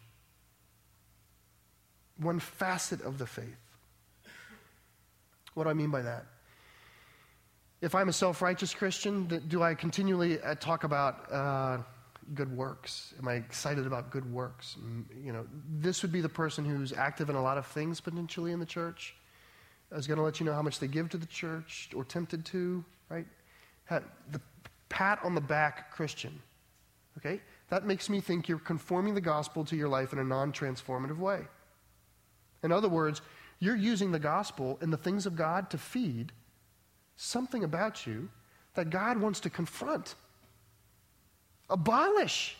One 2.17 2.39
facet 2.39 3.01
of 3.01 3.17
the 3.17 3.25
faith? 3.25 3.57
What 5.53 5.65
do 5.65 5.69
I 5.69 5.73
mean 5.73 5.89
by 5.89 6.01
that? 6.01 6.25
If 7.81 7.95
I'm 7.95 8.09
a 8.09 8.13
self 8.13 8.41
righteous 8.41 8.73
Christian, 8.73 9.27
do 9.47 9.61
I 9.61 9.75
continually 9.75 10.41
uh, 10.41 10.55
talk 10.55 10.83
about 10.83 11.31
uh, 11.31 11.77
good 12.33 12.55
works? 12.55 13.13
Am 13.19 13.27
I 13.27 13.33
excited 13.33 13.85
about 13.85 14.09
good 14.09 14.31
works? 14.31 14.77
You 15.23 15.33
know, 15.33 15.45
this 15.69 16.01
would 16.01 16.11
be 16.11 16.21
the 16.21 16.29
person 16.29 16.65
who's 16.65 16.93
active 16.93 17.29
in 17.29 17.35
a 17.35 17.41
lot 17.41 17.57
of 17.57 17.65
things 17.67 17.99
potentially 17.99 18.51
in 18.51 18.59
the 18.59 18.65
church. 18.65 19.15
I 19.91 19.95
was 19.95 20.07
going 20.07 20.17
to 20.17 20.23
let 20.23 20.39
you 20.39 20.45
know 20.45 20.53
how 20.53 20.61
much 20.61 20.79
they 20.79 20.87
give 20.87 21.09
to 21.09 21.17
the 21.17 21.25
church 21.27 21.89
or 21.95 22.03
tempted 22.03 22.45
to, 22.45 22.83
right? 23.09 23.25
The 23.89 24.41
pat 24.89 25.19
on 25.23 25.35
the 25.35 25.41
back 25.41 25.91
Christian, 25.91 26.41
okay? 27.17 27.41
That 27.69 27.85
makes 27.85 28.09
me 28.09 28.21
think 28.21 28.47
you're 28.47 28.59
conforming 28.59 29.13
the 29.13 29.21
gospel 29.21 29.65
to 29.65 29.75
your 29.75 29.89
life 29.89 30.13
in 30.13 30.19
a 30.19 30.23
non 30.23 30.51
transformative 30.51 31.17
way. 31.17 31.41
In 32.63 32.71
other 32.71 32.89
words, 32.89 33.21
you're 33.59 33.75
using 33.75 34.11
the 34.11 34.19
gospel 34.19 34.77
and 34.81 34.91
the 34.91 34.97
things 34.97 35.25
of 35.25 35.35
God 35.35 35.69
to 35.69 35.77
feed 35.77 36.31
something 37.15 37.63
about 37.63 38.07
you 38.07 38.29
that 38.73 38.89
God 38.89 39.17
wants 39.17 39.39
to 39.41 39.49
confront 39.49 40.15
abolish. 41.69 42.57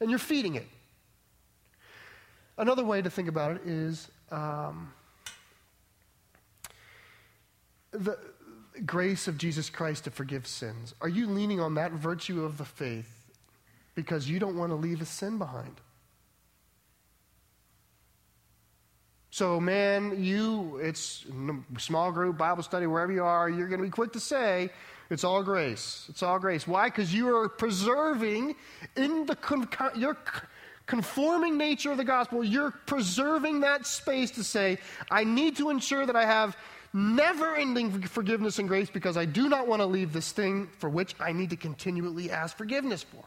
And 0.00 0.10
you're 0.10 0.18
feeding 0.18 0.54
it. 0.54 0.66
Another 2.56 2.84
way 2.84 3.02
to 3.02 3.10
think 3.10 3.28
about 3.28 3.52
it 3.52 3.62
is 3.64 4.08
um, 4.30 4.92
the 7.92 8.18
grace 8.84 9.28
of 9.28 9.38
Jesus 9.38 9.70
Christ 9.70 10.04
to 10.04 10.10
forgive 10.10 10.46
sins. 10.46 10.94
Are 11.00 11.08
you 11.08 11.26
leaning 11.26 11.60
on 11.60 11.74
that 11.74 11.92
virtue 11.92 12.44
of 12.44 12.58
the 12.58 12.64
faith 12.64 13.32
because 13.94 14.28
you 14.28 14.38
don't 14.38 14.56
want 14.56 14.70
to 14.70 14.76
leave 14.76 15.00
a 15.00 15.04
sin 15.04 15.38
behind? 15.38 15.80
So, 19.30 19.60
man, 19.60 20.24
you, 20.24 20.78
it's 20.82 21.24
small 21.78 22.10
group, 22.10 22.38
Bible 22.38 22.62
study, 22.62 22.86
wherever 22.86 23.12
you 23.12 23.22
are, 23.22 23.48
you're 23.48 23.68
going 23.68 23.80
to 23.80 23.86
be 23.86 23.90
quick 23.90 24.12
to 24.14 24.20
say, 24.20 24.70
it's 25.10 25.24
all 25.24 25.42
grace. 25.42 26.06
It's 26.08 26.22
all 26.22 26.38
grace. 26.38 26.66
Why? 26.66 26.88
Because 26.88 27.14
you 27.14 27.34
are 27.34 27.48
preserving 27.48 28.56
in 28.96 29.26
the 29.26 29.36
con- 29.36 29.68
your 29.96 30.16
conforming 30.86 31.56
nature 31.56 31.90
of 31.90 31.96
the 31.96 32.04
gospel, 32.04 32.44
you're 32.44 32.72
preserving 32.86 33.60
that 33.60 33.86
space 33.86 34.30
to 34.32 34.44
say, 34.44 34.78
I 35.10 35.24
need 35.24 35.56
to 35.58 35.70
ensure 35.70 36.04
that 36.04 36.16
I 36.16 36.24
have 36.24 36.56
never 36.92 37.54
ending 37.54 38.02
forgiveness 38.02 38.58
and 38.58 38.68
grace 38.68 38.90
because 38.90 39.16
I 39.16 39.24
do 39.24 39.48
not 39.48 39.66
want 39.66 39.80
to 39.80 39.86
leave 39.86 40.12
this 40.12 40.32
thing 40.32 40.68
for 40.78 40.88
which 40.88 41.14
I 41.20 41.32
need 41.32 41.50
to 41.50 41.56
continually 41.56 42.30
ask 42.30 42.56
forgiveness 42.56 43.02
for. 43.02 43.24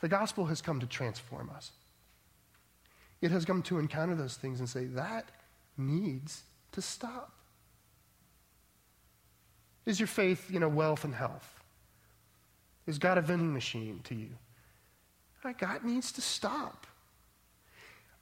The 0.00 0.08
gospel 0.08 0.46
has 0.46 0.60
come 0.60 0.80
to 0.80 0.86
transform 0.86 1.50
us. 1.50 1.70
It 3.20 3.30
has 3.30 3.44
come 3.44 3.62
to 3.62 3.78
encounter 3.78 4.16
those 4.16 4.36
things 4.36 4.58
and 4.58 4.68
say, 4.68 4.86
that 4.86 5.30
needs 5.76 6.42
to 6.72 6.82
stop. 6.82 7.32
Is 9.84 9.98
your 9.98 10.06
faith, 10.06 10.50
you 10.50 10.60
know, 10.60 10.68
wealth 10.68 11.04
and 11.04 11.14
health? 11.14 11.60
Is 12.86 12.98
God 12.98 13.18
a 13.18 13.20
vending 13.20 13.52
machine 13.52 14.00
to 14.04 14.14
you? 14.14 14.30
God 15.58 15.84
needs 15.84 16.12
to 16.12 16.20
stop. 16.20 16.86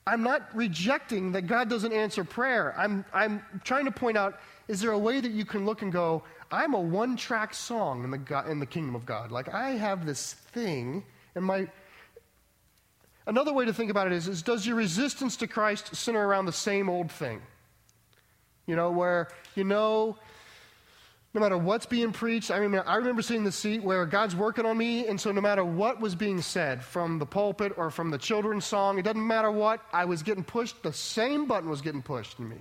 I'm 0.07 0.23
not 0.23 0.49
rejecting 0.55 1.33
that 1.33 1.42
God 1.42 1.68
doesn't 1.68 1.92
answer 1.92 2.25
prayer. 2.25 2.75
I'm, 2.77 3.05
I'm 3.12 3.42
trying 3.64 3.85
to 3.85 3.90
point 3.90 4.16
out 4.16 4.40
is 4.68 4.81
there 4.81 4.92
a 4.92 4.99
way 4.99 5.20
that 5.20 5.33
you 5.33 5.44
can 5.44 5.66
look 5.66 5.83
and 5.83 5.92
go, 5.92 6.23
I'm 6.53 6.75
a 6.75 6.81
one 6.81 7.16
track 7.16 7.55
song 7.55 8.05
in 8.05 8.11
the, 8.11 8.18
God, 8.18 8.49
in 8.49 8.61
the 8.61 8.66
kingdom 8.66 8.94
of 8.94 9.05
God? 9.05 9.33
Like, 9.33 9.53
I 9.53 9.70
have 9.70 10.07
this 10.07 10.35
thing, 10.35 11.05
and 11.35 11.44
my. 11.44 11.68
Another 13.27 13.53
way 13.53 13.64
to 13.64 13.73
think 13.73 13.90
about 13.90 14.07
it 14.07 14.12
is, 14.12 14.29
is 14.29 14.42
does 14.42 14.66
your 14.66 14.77
resistance 14.77 15.37
to 15.37 15.46
Christ 15.46 15.94
center 15.94 16.25
around 16.25 16.46
the 16.46 16.53
same 16.53 16.88
old 16.88 17.11
thing? 17.11 17.42
You 18.66 18.77
know, 18.77 18.90
where 18.90 19.29
you 19.57 19.64
know 19.64 20.16
no 21.33 21.40
matter 21.40 21.57
what's 21.57 21.87
being 21.87 22.12
preached. 22.12 22.51
I 22.51 22.66
mean, 22.66 22.83
I 22.85 22.97
remember 22.97 23.23
seeing 23.23 23.45
the 23.45 23.53
seat 23.53 23.83
where 23.83 24.05
God's 24.05 24.35
working 24.35 24.66
on 24.66 24.77
me, 24.77 25.07
and 25.07 25.21
so 25.21 25.31
no 25.31 25.40
matter 25.40 25.64
what 25.64 26.01
was 26.01 26.14
being 26.14 26.43
said 26.43 26.85
from 26.85 27.19
the 27.19 27.27
pulpit 27.27 27.73
or 27.77 27.90
from 27.90 28.11
the 28.11 28.19
children's 28.19 28.64
song, 28.64 28.99
it 28.99 29.03
doesn't 29.03 29.27
matter 29.27 29.51
what, 29.51 29.81
I 29.93 30.07
was 30.07 30.23
getting 30.23 30.45
pushed, 30.45 30.83
the 30.83 30.93
same 30.93 31.47
button 31.47 31.71
was 31.71 31.81
getting 31.81 32.03
pushed 32.03 32.38
in 32.38 32.49
me. 32.49 32.57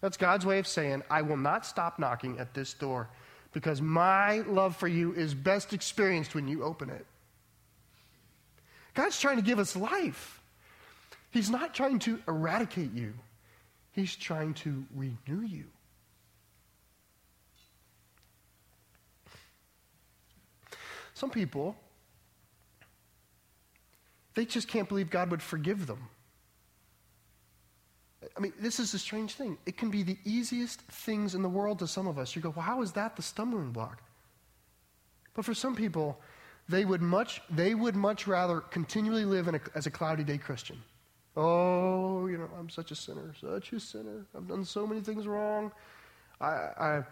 That's 0.00 0.16
God's 0.16 0.46
way 0.46 0.58
of 0.58 0.66
saying, 0.66 1.02
I 1.10 1.22
will 1.22 1.36
not 1.36 1.66
stop 1.66 1.98
knocking 1.98 2.38
at 2.38 2.54
this 2.54 2.74
door 2.74 3.08
because 3.52 3.80
my 3.80 4.38
love 4.40 4.76
for 4.76 4.88
you 4.88 5.12
is 5.12 5.34
best 5.34 5.72
experienced 5.72 6.34
when 6.34 6.48
you 6.48 6.62
open 6.62 6.90
it. 6.90 7.06
God's 8.94 9.18
trying 9.18 9.36
to 9.36 9.42
give 9.42 9.58
us 9.58 9.74
life. 9.74 10.40
He's 11.30 11.50
not 11.50 11.74
trying 11.74 11.98
to 12.00 12.20
eradicate 12.28 12.92
you, 12.92 13.14
He's 13.92 14.14
trying 14.16 14.54
to 14.54 14.84
renew 14.94 15.42
you. 15.44 15.64
Some 21.22 21.30
people, 21.30 21.76
they 24.34 24.44
just 24.44 24.66
can't 24.66 24.88
believe 24.88 25.08
God 25.08 25.30
would 25.30 25.40
forgive 25.40 25.86
them. 25.86 26.08
I 28.36 28.40
mean, 28.40 28.52
this 28.58 28.80
is 28.80 28.92
a 28.92 28.98
strange 28.98 29.34
thing. 29.34 29.56
It 29.64 29.76
can 29.76 29.88
be 29.88 30.02
the 30.02 30.18
easiest 30.24 30.80
things 30.80 31.36
in 31.36 31.42
the 31.42 31.48
world 31.48 31.78
to 31.78 31.86
some 31.86 32.08
of 32.08 32.18
us. 32.18 32.34
You 32.34 32.42
go, 32.42 32.50
well, 32.50 32.64
how 32.64 32.82
is 32.82 32.90
that 32.94 33.14
the 33.14 33.22
stumbling 33.22 33.70
block? 33.70 34.02
But 35.34 35.44
for 35.44 35.54
some 35.54 35.76
people, 35.76 36.20
they 36.68 36.84
would 36.84 37.02
much, 37.02 37.40
they 37.48 37.76
would 37.76 37.94
much 37.94 38.26
rather 38.26 38.58
continually 38.58 39.24
live 39.24 39.46
a, 39.46 39.60
as 39.76 39.86
a 39.86 39.92
cloudy 39.92 40.24
day 40.24 40.38
Christian. 40.38 40.82
Oh, 41.36 42.26
you 42.26 42.36
know, 42.36 42.48
I'm 42.58 42.68
such 42.68 42.90
a 42.90 42.96
sinner, 42.96 43.32
such 43.40 43.72
a 43.72 43.78
sinner. 43.78 44.26
I've 44.36 44.48
done 44.48 44.64
so 44.64 44.88
many 44.88 45.02
things 45.02 45.28
wrong. 45.28 45.70
I, 46.40 46.46
I, 46.48 47.02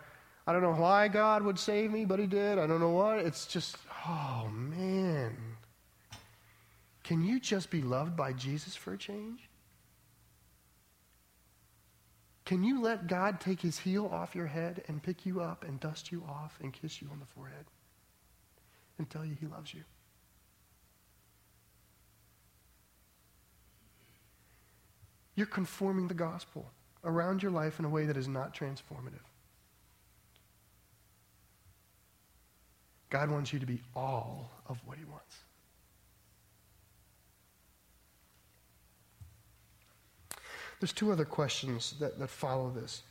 I 0.47 0.53
don't 0.53 0.63
know 0.63 0.75
why 0.75 1.09
God 1.09 1.43
would 1.43 1.59
save 1.59 1.91
me, 1.91 2.05
but 2.05 2.19
He 2.19 2.27
did. 2.27 2.59
I 2.59 2.67
don't 2.67 2.81
know 2.81 2.91
what. 2.91 3.19
It's 3.19 3.47
just, 3.47 3.77
oh 4.07 4.49
man. 4.49 5.37
Can 7.05 7.25
you 7.25 7.41
just 7.41 7.71
be 7.71 7.83
loved 7.83 8.17
by 8.17 8.33
Jesus 8.33 8.77
for 8.77 8.93
a 8.93 8.99
change? 8.99 9.51
Can 12.51 12.65
you 12.65 12.81
let 12.81 13.07
God 13.07 13.41
take 13.41 13.61
his 13.61 13.79
heel 13.79 14.07
off 14.13 14.35
your 14.35 14.49
head 14.49 14.83
and 14.89 15.01
pick 15.01 15.25
you 15.25 15.41
up 15.41 15.65
and 15.65 15.79
dust 15.79 16.11
you 16.11 16.25
off 16.29 16.59
and 16.61 16.73
kiss 16.73 17.01
you 17.01 17.09
on 17.13 17.21
the 17.21 17.27
forehead 17.27 17.65
and 18.99 19.09
tell 19.09 19.25
you 19.25 19.37
he 19.41 19.47
loves 19.47 19.73
you? 19.73 19.85
You're 25.37 25.47
conforming 25.47 26.09
the 26.09 26.15
gospel 26.15 26.69
around 27.05 27.41
your 27.41 27.53
life 27.53 27.79
in 27.79 27.85
a 27.85 27.89
way 27.89 28.05
that 28.07 28.17
is 28.17 28.27
not 28.27 28.53
transformative. 28.53 29.30
God 33.11 33.31
wants 33.31 33.53
you 33.53 33.59
to 33.59 33.67
be 33.67 33.81
all 33.95 34.51
of 34.69 34.81
what 34.87 34.97
He 34.97 35.05
wants. 35.05 35.37
There's 40.79 40.93
two 40.93 41.13
other 41.13 41.27
questions 41.27 41.95
that, 42.01 42.19
that 42.19 42.31
follow 42.31 42.71
this. 42.71 43.03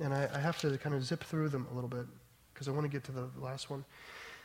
And 0.00 0.14
I, 0.14 0.28
I 0.32 0.38
have 0.38 0.58
to 0.60 0.78
kind 0.78 0.94
of 0.94 1.04
zip 1.04 1.22
through 1.22 1.50
them 1.50 1.66
a 1.70 1.74
little 1.74 1.90
bit 1.90 2.06
because 2.52 2.68
I 2.68 2.70
want 2.70 2.84
to 2.84 2.88
get 2.88 3.04
to 3.04 3.12
the 3.12 3.28
last 3.38 3.68
one. 3.68 3.84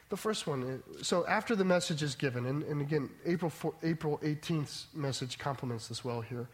The 0.10 0.18
first 0.18 0.48
one, 0.48 0.82
is, 0.98 1.08
so 1.08 1.26
after 1.28 1.56
the 1.56 1.64
message 1.64 2.04
is 2.04 2.16
given, 2.16 2.48
and, 2.48 2.64
and 2.64 2.82
again, 2.82 3.10
April, 3.26 3.50
4, 3.50 3.74
April 3.84 4.20
18th 4.24 4.86
message 4.94 5.38
complements 5.38 5.88
this 5.88 6.04
well 6.04 6.20
here 6.20 6.50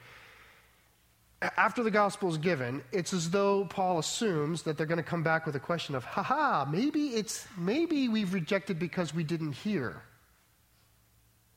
after 1.58 1.84
the 1.84 1.92
gospel 1.92 2.30
is 2.30 2.38
given, 2.38 2.84
it's 2.92 3.14
as 3.14 3.30
though 3.30 3.66
Paul 3.66 4.00
assumes 4.00 4.64
that 4.64 4.78
they're 4.78 4.86
going 4.86 4.98
to 4.98 5.04
come 5.04 5.24
back 5.24 5.46
with 5.46 5.56
a 5.56 5.60
question 5.60 5.96
of, 5.96 6.04
haha, 6.04 6.66
maybe 6.66 7.10
it's 7.10 7.48
maybe 7.58 8.08
we've 8.08 8.34
rejected 8.34 8.80
because 8.80 9.14
we 9.14 9.24
didn't 9.24 9.54
hear. 9.54 10.02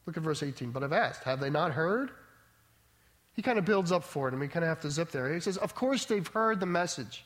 Look 0.07 0.17
at 0.17 0.23
verse 0.23 0.43
18. 0.43 0.71
But 0.71 0.83
I've 0.83 0.93
asked, 0.93 1.25
have 1.25 1.41
they 1.41 1.51
not 1.51 1.73
heard? 1.73 2.11
He 3.35 3.43
kind 3.43 3.59
of 3.59 3.65
builds 3.65 3.93
up 3.93 4.03
for 4.03 4.27
it, 4.27 4.33
and 4.33 4.41
we 4.41 4.49
kind 4.49 4.65
of 4.65 4.69
have 4.69 4.81
to 4.81 4.91
zip 4.91 5.11
there. 5.11 5.33
He 5.33 5.41
says, 5.41 5.59
Of 5.59 5.75
course 5.75 6.07
they've 6.07 6.27
heard 6.27 6.61
the 6.61 6.67
message. 6.67 7.25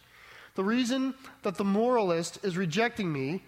The 0.57 0.65
reason 0.65 1.15
that 1.43 1.55
the 1.57 1.65
moralist 1.65 2.45
is 2.45 2.57
rejecting 2.57 3.11
me 3.11 3.43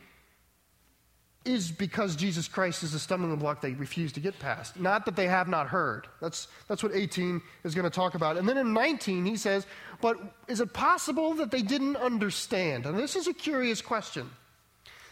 is 1.44 1.70
because 1.70 2.16
Jesus 2.16 2.48
Christ 2.48 2.82
is 2.82 2.94
a 2.94 2.98
stumbling 2.98 3.36
block 3.36 3.60
they 3.60 3.72
refuse 3.72 4.12
to 4.12 4.20
get 4.20 4.38
past. 4.38 4.80
Not 4.80 5.04
that 5.04 5.14
they 5.14 5.26
have 5.26 5.46
not 5.46 5.68
heard. 5.68 6.08
That's, 6.20 6.48
that's 6.68 6.82
what 6.82 6.94
18 6.94 7.42
is 7.64 7.74
going 7.74 7.84
to 7.84 7.90
talk 7.90 8.14
about. 8.14 8.36
And 8.38 8.48
then 8.48 8.56
in 8.56 8.72
19, 8.72 9.26
he 9.26 9.36
says, 9.36 9.66
But 10.00 10.18
is 10.48 10.60
it 10.60 10.72
possible 10.72 11.34
that 11.34 11.50
they 11.50 11.62
didn't 11.62 11.96
understand? 11.96 12.86
And 12.86 12.98
this 12.98 13.14
is 13.14 13.26
a 13.26 13.34
curious 13.34 13.82
question. 13.82 14.30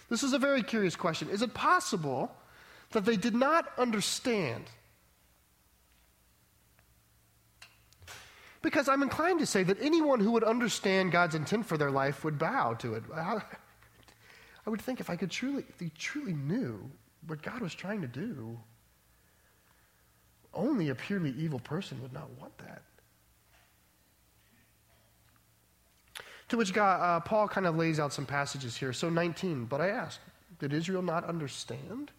This 0.09 0.23
is 0.23 0.33
a 0.33 0.38
very 0.38 0.62
curious 0.62 0.97
question. 0.97 1.29
Is 1.29 1.42
it 1.42 1.55
possible 1.55 2.35
that 2.92 3.05
they 3.05 3.16
did 3.16 3.35
not 3.35 3.66
understand? 3.79 4.64
Because 8.62 8.88
I'm 8.88 9.03
inclined 9.03 9.40
to 9.40 9.47
say 9.47 9.64
that 9.64 9.81
anyone 9.83 10.21
who 10.21 10.31
would 10.33 10.45
understand 10.45 11.12
God's 11.12 11.35
intent 11.35 11.66
for 11.66 11.77
their 11.77 11.90
life 11.90 12.25
would 12.25 12.38
bow 12.38 12.75
to 12.75 12.95
it. 12.95 13.03
I 14.66 14.70
would 14.70 14.81
think 14.81 15.01
if 15.01 15.11
I 15.11 15.16
could 15.16 15.31
truly, 15.31 15.64
if 15.68 15.79
they 15.79 15.90
truly 15.98 16.35
knew 16.35 16.90
what 17.27 17.42
God 17.42 17.61
was 17.61 17.75
trying 17.75 18.01
to 18.03 18.07
do, 18.07 18.59
only 20.55 20.90
a 20.90 20.94
purely 20.94 21.31
evil 21.31 21.59
person 21.59 22.01
would 22.03 22.12
not 22.12 22.29
want 22.40 22.57
that. 22.59 22.83
To 26.51 26.59
which 26.59 26.75
God, 26.75 27.01
uh, 27.01 27.20
Paul 27.20 27.48
kind 27.48 27.66
of 27.66 27.77
lays 27.77 27.98
out 27.98 28.12
some 28.12 28.27
passages 28.27 28.77
here. 28.77 28.92
So 28.92 29.09
19, 29.09 29.64
but 29.64 29.81
I 29.81 29.88
ask, 29.88 30.20
did 30.59 30.72
Israel 30.72 31.03
not 31.03 31.25
understand? 31.25 32.11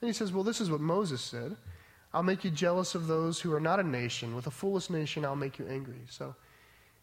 And 0.00 0.08
he 0.08 0.12
says, 0.12 0.32
well, 0.32 0.42
this 0.42 0.60
is 0.60 0.70
what 0.70 0.80
Moses 0.80 1.20
said. 1.20 1.56
I'll 2.12 2.22
make 2.22 2.44
you 2.44 2.50
jealous 2.50 2.94
of 2.94 3.06
those 3.06 3.40
who 3.40 3.52
are 3.54 3.60
not 3.60 3.78
a 3.78 3.82
nation. 3.84 4.34
With 4.34 4.46
a 4.46 4.50
foolish 4.50 4.90
nation, 4.90 5.24
I'll 5.24 5.36
make 5.36 5.58
you 5.58 5.66
angry. 5.68 6.00
So 6.08 6.34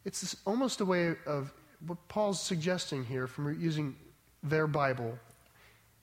it's 0.04 0.36
almost 0.44 0.80
a 0.80 0.84
way 0.84 1.14
of 1.26 1.52
what 1.84 2.08
Paul's 2.08 2.40
suggesting 2.40 3.04
here 3.04 3.26
from 3.26 3.60
using 3.60 3.96
their 4.42 4.66
Bible. 4.66 5.18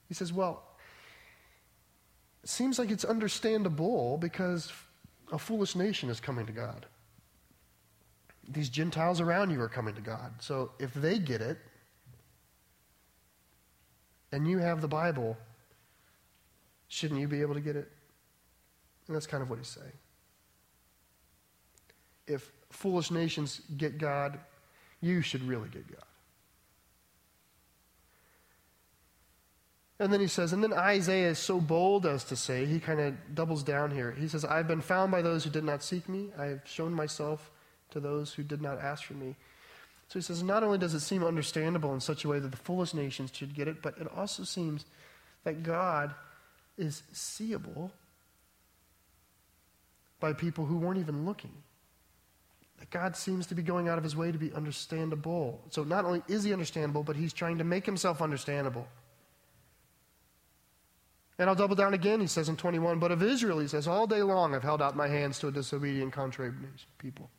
He 0.08 0.14
says, 0.14 0.32
well, 0.32 0.62
it 2.42 2.48
seems 2.48 2.78
like 2.78 2.90
it's 2.90 3.04
understandable 3.04 4.18
because 4.18 4.72
a 5.32 5.38
foolish 5.38 5.74
nation 5.74 6.10
is 6.10 6.20
coming 6.20 6.46
to 6.46 6.52
God. 6.52 6.86
These 8.46 8.68
Gentiles 8.68 9.20
around 9.20 9.50
you 9.50 9.60
are 9.60 9.68
coming 9.68 9.94
to 9.94 10.02
God. 10.02 10.34
So 10.40 10.72
if 10.78 10.92
they 10.92 11.18
get 11.18 11.40
it, 11.40 11.58
and 14.32 14.48
you 14.48 14.58
have 14.58 14.80
the 14.80 14.88
Bible, 14.88 15.36
shouldn't 16.88 17.20
you 17.20 17.28
be 17.28 17.40
able 17.40 17.54
to 17.54 17.60
get 17.60 17.76
it? 17.76 17.88
And 19.06 19.14
that's 19.14 19.28
kind 19.28 19.42
of 19.42 19.48
what 19.48 19.60
he's 19.60 19.68
saying. 19.68 19.92
If 22.26 22.50
foolish 22.70 23.10
nations 23.12 23.60
get 23.76 23.96
God, 23.96 24.40
you 25.00 25.20
should 25.20 25.42
really 25.42 25.68
get 25.68 25.86
God. 25.88 26.04
And 30.00 30.12
then 30.12 30.20
he 30.20 30.26
says, 30.26 30.52
and 30.52 30.62
then 30.62 30.72
Isaiah 30.72 31.30
is 31.30 31.38
so 31.38 31.60
bold 31.60 32.04
as 32.04 32.24
to 32.24 32.36
say, 32.36 32.66
he 32.66 32.80
kind 32.80 33.00
of 33.00 33.14
doubles 33.34 33.62
down 33.62 33.92
here. 33.92 34.10
He 34.10 34.26
says, 34.26 34.44
I've 34.44 34.66
been 34.66 34.80
found 34.80 35.12
by 35.12 35.22
those 35.22 35.44
who 35.44 35.50
did 35.50 35.62
not 35.62 35.84
seek 35.84 36.08
me. 36.08 36.30
I 36.36 36.46
have 36.46 36.62
shown 36.64 36.92
myself 36.92 37.50
to 37.90 38.00
those 38.00 38.34
who 38.34 38.42
did 38.42 38.60
not 38.60 38.80
ask 38.80 39.04
for 39.04 39.14
me. 39.14 39.36
So 40.08 40.18
he 40.18 40.22
says, 40.22 40.42
not 40.42 40.64
only 40.64 40.78
does 40.78 40.94
it 40.94 41.00
seem 41.00 41.24
understandable 41.24 41.94
in 41.94 42.00
such 42.00 42.24
a 42.24 42.28
way 42.28 42.40
that 42.40 42.50
the 42.50 42.56
foolish 42.56 42.92
nations 42.92 43.30
should 43.32 43.54
get 43.54 43.68
it, 43.68 43.82
but 43.82 43.96
it 43.98 44.08
also 44.14 44.42
seems 44.42 44.84
that 45.44 45.62
God 45.62 46.12
is 46.76 47.04
seeable 47.12 47.92
by 50.18 50.32
people 50.32 50.66
who 50.66 50.76
weren't 50.78 50.98
even 50.98 51.24
looking. 51.24 51.52
That 52.84 52.90
God 52.90 53.16
seems 53.16 53.46
to 53.46 53.54
be 53.54 53.62
going 53.62 53.88
out 53.88 53.96
of 53.96 54.04
his 54.04 54.14
way 54.14 54.30
to 54.30 54.36
be 54.36 54.52
understandable. 54.52 55.58
So 55.70 55.84
not 55.84 56.04
only 56.04 56.22
is 56.28 56.44
he 56.44 56.52
understandable, 56.52 57.02
but 57.02 57.16
he's 57.16 57.32
trying 57.32 57.56
to 57.56 57.64
make 57.64 57.86
himself 57.86 58.20
understandable. 58.20 58.86
And 61.38 61.48
I'll 61.48 61.56
double 61.56 61.76
down 61.76 61.94
again, 61.94 62.20
he 62.20 62.26
says 62.26 62.50
in 62.50 62.56
21, 62.56 62.98
but 62.98 63.10
of 63.10 63.22
Israel, 63.22 63.58
he 63.58 63.68
says, 63.68 63.88
all 63.88 64.06
day 64.06 64.22
long 64.22 64.54
I've 64.54 64.62
held 64.62 64.82
out 64.82 64.96
my 64.96 65.08
hands 65.08 65.38
to 65.38 65.48
a 65.48 65.50
disobedient, 65.50 66.12
contrary 66.12 66.52
people. 66.98 67.30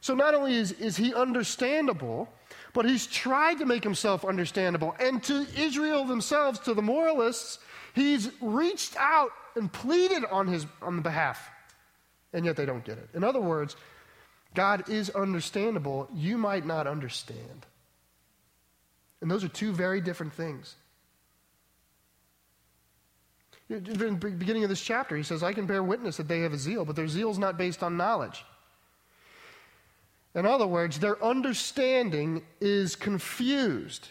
So 0.00 0.14
not 0.14 0.32
only 0.32 0.54
is, 0.54 0.72
is 0.72 0.96
he 0.96 1.12
understandable, 1.12 2.30
but 2.72 2.86
he's 2.86 3.06
tried 3.06 3.58
to 3.58 3.66
make 3.66 3.84
himself 3.84 4.24
understandable. 4.24 4.96
And 4.98 5.22
to 5.24 5.46
Israel 5.54 6.06
themselves, 6.06 6.60
to 6.60 6.72
the 6.72 6.82
moralists, 6.82 7.58
he's 7.94 8.30
reached 8.40 8.96
out 8.96 9.32
and 9.54 9.70
pleaded 9.70 10.24
on 10.30 10.46
his 10.46 10.64
on 10.80 10.96
the 10.96 11.02
behalf 11.02 11.50
and 12.36 12.44
yet 12.44 12.54
they 12.54 12.66
don't 12.66 12.84
get 12.84 12.98
it. 12.98 13.08
In 13.14 13.24
other 13.24 13.40
words, 13.40 13.76
God 14.54 14.90
is 14.90 15.08
understandable. 15.08 16.06
You 16.14 16.36
might 16.36 16.66
not 16.66 16.86
understand. 16.86 17.64
And 19.22 19.30
those 19.30 19.42
are 19.42 19.48
two 19.48 19.72
very 19.72 20.02
different 20.02 20.34
things. 20.34 20.74
In 23.70 23.82
the 23.82 24.10
beginning 24.12 24.64
of 24.64 24.68
this 24.68 24.82
chapter, 24.82 25.16
he 25.16 25.22
says, 25.22 25.42
I 25.42 25.54
can 25.54 25.66
bear 25.66 25.82
witness 25.82 26.18
that 26.18 26.28
they 26.28 26.40
have 26.40 26.52
a 26.52 26.58
zeal, 26.58 26.84
but 26.84 26.94
their 26.94 27.08
zeal 27.08 27.30
is 27.30 27.38
not 27.38 27.56
based 27.56 27.82
on 27.82 27.96
knowledge. 27.96 28.44
In 30.34 30.44
other 30.44 30.66
words, 30.66 30.98
their 30.98 31.22
understanding 31.24 32.42
is 32.60 32.96
confused. 32.96 34.08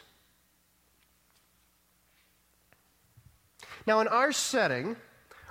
Now, 3.86 4.00
in 4.00 4.08
our 4.08 4.32
setting, 4.32 4.96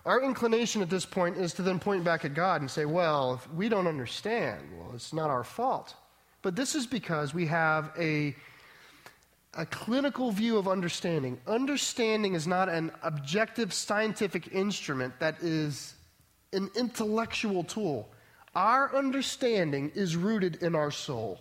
our 0.04 0.22
inclination 0.22 0.82
at 0.82 0.90
this 0.90 1.06
point 1.06 1.38
is 1.38 1.54
to 1.54 1.62
then 1.62 1.78
point 1.78 2.04
back 2.04 2.24
at 2.24 2.34
God 2.34 2.60
and 2.60 2.70
say, 2.70 2.84
well, 2.84 3.40
we 3.54 3.68
don't 3.68 3.86
understand, 3.86 4.60
well, 4.76 4.90
it's 4.94 5.12
not 5.12 5.30
our 5.30 5.44
fault. 5.44 5.94
But 6.42 6.56
this 6.56 6.74
is 6.74 6.86
because 6.86 7.32
we 7.32 7.46
have 7.46 7.90
a, 7.98 8.36
a 9.54 9.64
clinical 9.64 10.30
view 10.30 10.58
of 10.58 10.68
understanding. 10.68 11.40
Understanding 11.46 12.34
is 12.34 12.46
not 12.46 12.68
an 12.68 12.92
objective 13.02 13.72
scientific 13.72 14.52
instrument 14.52 15.18
that 15.20 15.42
is 15.42 15.94
an 16.52 16.70
intellectual 16.76 17.64
tool. 17.64 18.10
Our 18.54 18.94
understanding 18.94 19.90
is 19.94 20.16
rooted 20.16 20.62
in 20.62 20.74
our 20.74 20.90
soul. 20.90 21.40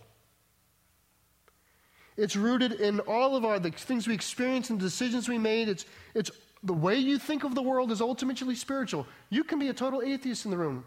It's 2.16 2.36
rooted 2.36 2.74
in 2.74 3.02
all 3.02 3.36
of 3.36 3.44
our 3.44 3.60
the 3.60 3.72
things 3.72 4.08
we 4.08 4.14
experience 4.14 4.70
and 4.70 4.80
the 4.80 4.86
decisions 4.86 5.28
we 5.28 5.38
made. 5.38 5.68
It's, 5.68 5.86
it's 6.14 6.32
the 6.64 6.74
way 6.74 6.98
you 6.98 7.20
think 7.20 7.44
of 7.44 7.56
the 7.56 7.62
world 7.62 7.92
is 7.92 8.02
ultimately 8.02 8.56
spiritual. 8.56 9.06
You 9.30 9.44
can 9.44 9.60
be 9.60 9.68
a 9.68 9.74
total 9.74 10.02
atheist 10.02 10.46
in 10.46 10.52
the 10.52 10.58
room. 10.58 10.86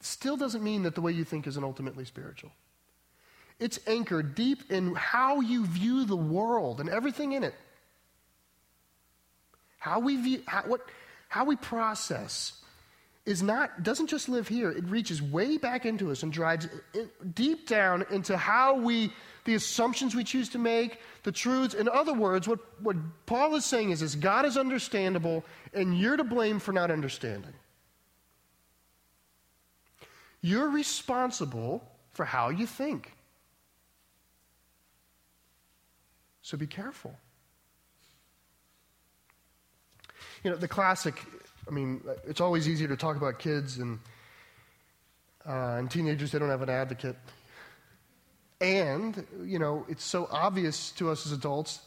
Still 0.00 0.36
doesn't 0.36 0.64
mean 0.64 0.82
that 0.84 0.94
the 0.94 1.02
way 1.02 1.12
you 1.12 1.24
think 1.24 1.46
is 1.46 1.56
an 1.56 1.64
ultimately 1.64 2.06
spiritual. 2.06 2.50
It's 3.58 3.78
anchored 3.86 4.34
deep 4.34 4.70
in 4.70 4.94
how 4.94 5.40
you 5.40 5.66
view 5.66 6.06
the 6.06 6.16
world 6.16 6.80
and 6.80 6.88
everything 6.88 7.32
in 7.32 7.44
it. 7.44 7.54
How 9.78 10.00
we 10.00 10.16
view, 10.16 10.42
how, 10.46 10.62
what, 10.62 10.80
how 11.28 11.44
we 11.44 11.56
process 11.56 12.54
is 13.26 13.42
not 13.42 13.82
doesn't 13.82 14.06
just 14.06 14.30
live 14.30 14.48
here. 14.48 14.70
It 14.70 14.84
reaches 14.84 15.20
way 15.20 15.58
back 15.58 15.84
into 15.84 16.10
us 16.10 16.22
and 16.22 16.32
drives 16.32 16.68
deep 17.34 17.68
down 17.68 18.06
into 18.10 18.38
how 18.38 18.76
we 18.76 19.12
the 19.44 19.54
assumptions 19.54 20.14
we 20.14 20.24
choose 20.24 20.48
to 20.50 20.58
make, 20.58 20.98
the 21.22 21.32
truths. 21.32 21.74
In 21.74 21.88
other 21.88 22.14
words, 22.14 22.46
what, 22.46 22.60
what 22.82 22.96
Paul 23.26 23.54
is 23.56 23.64
saying 23.64 23.90
is, 23.90 24.02
is 24.02 24.14
God 24.14 24.44
is 24.44 24.56
understandable, 24.56 25.44
and 25.72 25.98
you're 25.98 26.16
to 26.16 26.24
blame 26.24 26.58
for 26.58 26.72
not 26.72 26.90
understanding. 26.90 27.52
You're 30.42 30.68
responsible 30.68 31.84
for 32.12 32.24
how 32.24 32.48
you 32.50 32.66
think. 32.66 33.12
So 36.42 36.56
be 36.56 36.66
careful. 36.66 37.14
You 40.42 40.50
know, 40.50 40.56
the 40.56 40.68
classic, 40.68 41.22
I 41.68 41.70
mean, 41.70 42.02
it's 42.26 42.40
always 42.40 42.68
easier 42.68 42.88
to 42.88 42.96
talk 42.96 43.16
about 43.16 43.38
kids 43.38 43.78
and, 43.78 43.98
uh, 45.46 45.76
and 45.78 45.90
teenagers, 45.90 46.32
they 46.32 46.38
don't 46.38 46.48
have 46.48 46.62
an 46.62 46.70
advocate. 46.70 47.16
And, 48.60 49.26
you 49.42 49.58
know, 49.58 49.86
it's 49.88 50.04
so 50.04 50.28
obvious 50.30 50.90
to 50.92 51.10
us 51.10 51.24
as 51.26 51.32
adults, 51.32 51.80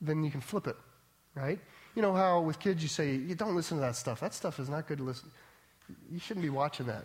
then 0.00 0.22
you 0.22 0.30
can 0.30 0.40
flip 0.40 0.66
it, 0.66 0.76
right? 1.34 1.58
You 1.96 2.02
know 2.02 2.14
how 2.14 2.40
with 2.40 2.60
kids 2.60 2.82
you 2.82 2.88
say, 2.88 3.14
you 3.14 3.34
don't 3.34 3.56
listen 3.56 3.78
to 3.78 3.80
that 3.80 3.96
stuff. 3.96 4.20
That 4.20 4.32
stuff 4.32 4.60
is 4.60 4.68
not 4.68 4.86
good 4.86 4.98
to 4.98 5.04
listen. 5.04 5.30
You 6.10 6.20
shouldn't 6.20 6.44
be 6.44 6.50
watching 6.50 6.86
that. 6.86 7.04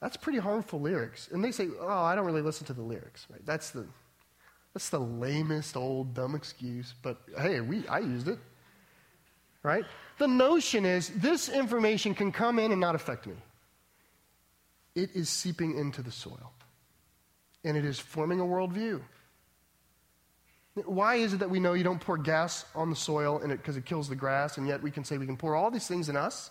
That's 0.00 0.16
pretty 0.16 0.38
harmful 0.38 0.80
lyrics. 0.80 1.28
And 1.30 1.44
they 1.44 1.52
say, 1.52 1.68
oh, 1.78 1.88
I 1.88 2.14
don't 2.14 2.24
really 2.24 2.42
listen 2.42 2.66
to 2.68 2.72
the 2.72 2.82
lyrics, 2.82 3.26
right? 3.30 3.44
That's 3.44 3.70
the, 3.70 3.86
that's 4.72 4.88
the 4.88 5.00
lamest 5.00 5.76
old 5.76 6.14
dumb 6.14 6.34
excuse, 6.34 6.94
but 7.02 7.18
hey, 7.38 7.60
we, 7.60 7.86
I 7.88 7.98
used 7.98 8.28
it, 8.28 8.38
right? 9.62 9.84
The 10.18 10.28
notion 10.28 10.86
is 10.86 11.08
this 11.10 11.48
information 11.48 12.14
can 12.14 12.32
come 12.32 12.58
in 12.58 12.72
and 12.72 12.80
not 12.80 12.94
affect 12.94 13.26
me. 13.26 13.34
It 14.94 15.10
is 15.14 15.28
seeping 15.28 15.76
into 15.76 16.00
the 16.00 16.12
soil 16.12 16.52
and 17.68 17.76
it 17.76 17.84
is 17.84 17.98
forming 17.98 18.40
a 18.40 18.44
worldview. 18.44 19.02
Why 20.86 21.16
is 21.16 21.34
it 21.34 21.40
that 21.40 21.50
we 21.50 21.60
know 21.60 21.74
you 21.74 21.84
don't 21.84 22.00
pour 22.00 22.16
gas 22.16 22.64
on 22.74 22.88
the 22.88 22.96
soil 22.96 23.40
and 23.42 23.52
it 23.52 23.58
because 23.58 23.76
it 23.76 23.84
kills 23.84 24.08
the 24.08 24.16
grass, 24.16 24.56
and 24.56 24.66
yet 24.66 24.82
we 24.82 24.90
can 24.90 25.04
say 25.04 25.18
we 25.18 25.26
can 25.26 25.36
pour 25.36 25.54
all 25.54 25.70
these 25.70 25.86
things 25.86 26.08
in 26.08 26.16
us? 26.16 26.50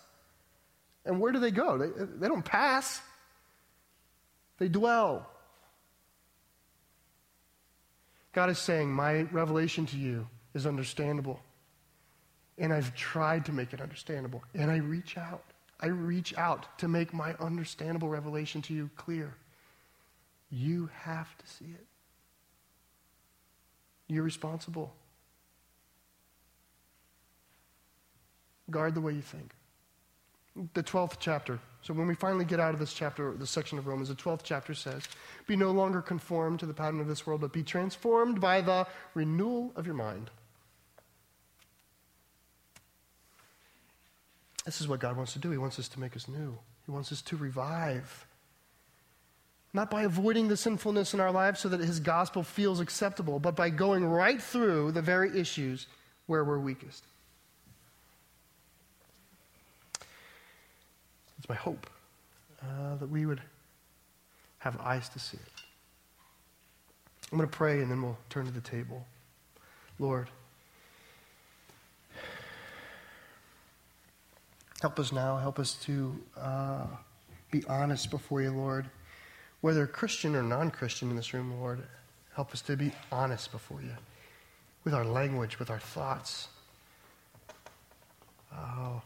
And 1.05 1.19
where 1.19 1.31
do 1.31 1.39
they 1.39 1.49
go? 1.49 1.75
They, 1.79 1.87
they 2.19 2.27
don't 2.27 2.45
pass, 2.45 3.01
they 4.59 4.67
dwell. 4.67 5.27
God 8.33 8.51
is 8.51 8.59
saying, 8.59 8.91
My 8.93 9.21
revelation 9.31 9.87
to 9.87 9.97
you 9.97 10.27
is 10.53 10.67
understandable. 10.67 11.39
And 12.59 12.71
I've 12.71 12.93
tried 12.95 13.45
to 13.45 13.51
make 13.51 13.73
it 13.73 13.81
understandable. 13.81 14.43
And 14.53 14.69
I 14.69 14.77
reach 14.77 15.17
out. 15.17 15.45
I 15.79 15.87
reach 15.87 16.37
out 16.37 16.77
to 16.77 16.87
make 16.87 17.11
my 17.11 17.33
understandable 17.39 18.09
revelation 18.09 18.61
to 18.63 18.73
you 18.73 18.91
clear. 18.95 19.35
You 20.49 20.89
have 21.01 21.37
to 21.37 21.47
see 21.47 21.65
it. 21.65 21.85
You're 24.07 24.23
responsible. 24.23 24.93
Guard 28.69 28.95
the 28.95 29.01
way 29.01 29.13
you 29.13 29.21
think. 29.21 29.53
The 30.73 30.83
12th 30.83 31.17
chapter. 31.19 31.59
So 31.81 31.93
when 31.93 32.07
we 32.07 32.15
finally 32.15 32.45
get 32.45 32.59
out 32.59 32.73
of 32.73 32.79
this 32.79 32.93
chapter, 32.93 33.33
this 33.33 33.51
section 33.51 33.77
of 33.77 33.87
Romans, 33.87 34.09
the 34.09 34.15
12th 34.15 34.41
chapter 34.43 34.73
says, 34.73 35.07
Be 35.45 35.55
no 35.55 35.71
longer 35.71 36.01
conformed 36.01 36.59
to 36.61 36.65
the 36.65 36.73
pattern 36.73 36.99
of 36.99 37.07
this 37.07 37.27
world, 37.27 37.41
but 37.41 37.53
be 37.53 37.63
transformed 37.63 38.41
by 38.41 38.61
the 38.61 38.87
renewal 39.13 39.71
of 39.75 39.85
your 39.85 39.95
mind. 39.95 40.29
This 44.65 44.81
is 44.81 44.87
what 44.87 44.99
God 44.99 45.15
wants 45.15 45.31
to 45.33 45.39
do. 45.39 45.49
He 45.49 45.57
wants 45.57 45.79
us 45.79 45.87
to 45.89 45.99
make 45.99 46.15
us 46.15 46.27
new. 46.27 46.57
He 46.85 46.91
wants 46.91 47.11
us 47.13 47.21
to 47.21 47.37
revive. 47.37 48.26
Not 49.73 49.91
by 49.91 50.03
avoiding 50.03 50.47
the 50.47 50.57
sinfulness 50.57 51.13
in 51.13 51.19
our 51.19 51.31
lives 51.31 51.59
so 51.59 51.69
that 51.69 51.79
His 51.79 51.99
gospel 51.99 52.43
feels 52.43 52.79
acceptable, 52.79 53.39
but 53.39 53.55
by 53.55 53.69
going 53.69 54.05
right 54.05 54.41
through 54.41 54.91
the 54.91 55.01
very 55.01 55.37
issues 55.37 55.87
where 56.25 56.43
we're 56.43 56.59
weakest. 56.59 57.03
It's 61.37 61.49
my 61.49 61.55
hope 61.55 61.89
uh, 62.61 62.95
that 62.95 63.09
we 63.09 63.25
would 63.25 63.41
have 64.59 64.79
eyes 64.81 65.09
to 65.09 65.19
see 65.19 65.37
it. 65.37 65.63
I'm 67.31 67.37
going 67.37 67.49
to 67.49 67.55
pray 67.55 67.81
and 67.81 67.91
then 67.91 68.01
we'll 68.01 68.17
turn 68.29 68.45
to 68.45 68.51
the 68.51 68.61
table. 68.61 69.05
Lord, 69.99 70.29
help 74.81 74.99
us 74.99 75.11
now. 75.11 75.37
Help 75.37 75.59
us 75.59 75.73
to 75.83 76.15
uh, 76.39 76.85
be 77.51 77.63
honest 77.65 78.09
before 78.11 78.41
you, 78.41 78.51
Lord. 78.51 78.89
Whether 79.61 79.87
Christian 79.87 80.35
or 80.35 80.43
non 80.43 80.71
Christian 80.71 81.09
in 81.09 81.15
this 81.15 81.33
room, 81.33 81.59
Lord, 81.59 81.83
help 82.35 82.53
us 82.53 82.61
to 82.63 82.77
be 82.77 82.91
honest 83.11 83.51
before 83.51 83.81
you 83.81 83.95
with 84.83 84.93
our 84.93 85.05
language, 85.05 85.59
with 85.59 85.69
our 85.69 85.79
thoughts. 85.79 86.47
Oh. 88.53 89.01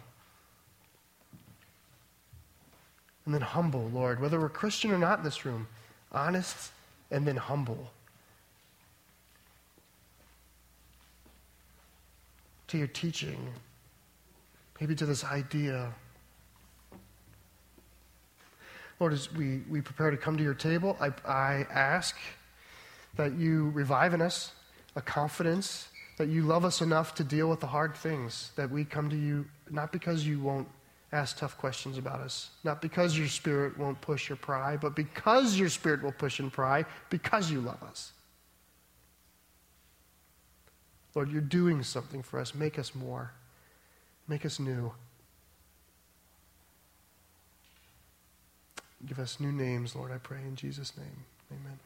and 3.25 3.33
then 3.33 3.41
humble, 3.41 3.89
Lord, 3.93 4.19
whether 4.19 4.39
we're 4.39 4.49
Christian 4.49 4.91
or 4.91 4.97
not 4.97 5.19
in 5.19 5.23
this 5.23 5.45
room, 5.45 5.67
honest 6.11 6.71
and 7.11 7.25
then 7.25 7.37
humble. 7.37 7.91
To 12.67 12.77
your 12.77 12.87
teaching, 12.87 13.47
maybe 14.79 14.95
to 14.95 15.05
this 15.05 15.23
idea. 15.23 15.93
Lord, 19.01 19.13
as 19.13 19.33
we, 19.33 19.63
we 19.67 19.81
prepare 19.81 20.11
to 20.11 20.17
come 20.17 20.37
to 20.37 20.43
your 20.43 20.53
table, 20.53 20.95
I, 21.01 21.11
I 21.25 21.65
ask 21.71 22.15
that 23.15 23.33
you 23.33 23.71
revive 23.71 24.13
in 24.13 24.21
us 24.21 24.51
a 24.95 25.01
confidence 25.01 25.87
that 26.19 26.29
you 26.29 26.43
love 26.43 26.63
us 26.65 26.81
enough 26.81 27.15
to 27.15 27.23
deal 27.23 27.49
with 27.49 27.61
the 27.61 27.65
hard 27.65 27.95
things, 27.97 28.51
that 28.57 28.69
we 28.69 28.85
come 28.85 29.09
to 29.09 29.15
you 29.15 29.47
not 29.71 29.91
because 29.91 30.23
you 30.27 30.39
won't 30.39 30.67
ask 31.11 31.35
tough 31.39 31.57
questions 31.57 31.97
about 31.97 32.19
us. 32.19 32.51
Not 32.63 32.79
because 32.79 33.17
your 33.17 33.27
spirit 33.27 33.75
won't 33.75 33.99
push 34.01 34.29
your 34.29 34.35
pride, 34.35 34.79
but 34.79 34.95
because 34.95 35.57
your 35.57 35.69
spirit 35.69 36.03
will 36.03 36.11
push 36.11 36.39
and 36.39 36.53
pry, 36.53 36.85
because 37.09 37.49
you 37.49 37.59
love 37.59 37.81
us. 37.81 38.11
Lord, 41.15 41.31
you're 41.31 41.41
doing 41.41 41.81
something 41.81 42.21
for 42.21 42.39
us. 42.39 42.53
Make 42.53 42.77
us 42.77 42.93
more. 42.93 43.31
Make 44.27 44.45
us 44.45 44.59
new. 44.59 44.93
Give 49.05 49.19
us 49.19 49.39
new 49.39 49.51
names, 49.51 49.95
Lord, 49.95 50.11
I 50.11 50.17
pray 50.17 50.39
in 50.39 50.55
Jesus' 50.55 50.95
name. 50.97 51.25
Amen. 51.51 51.79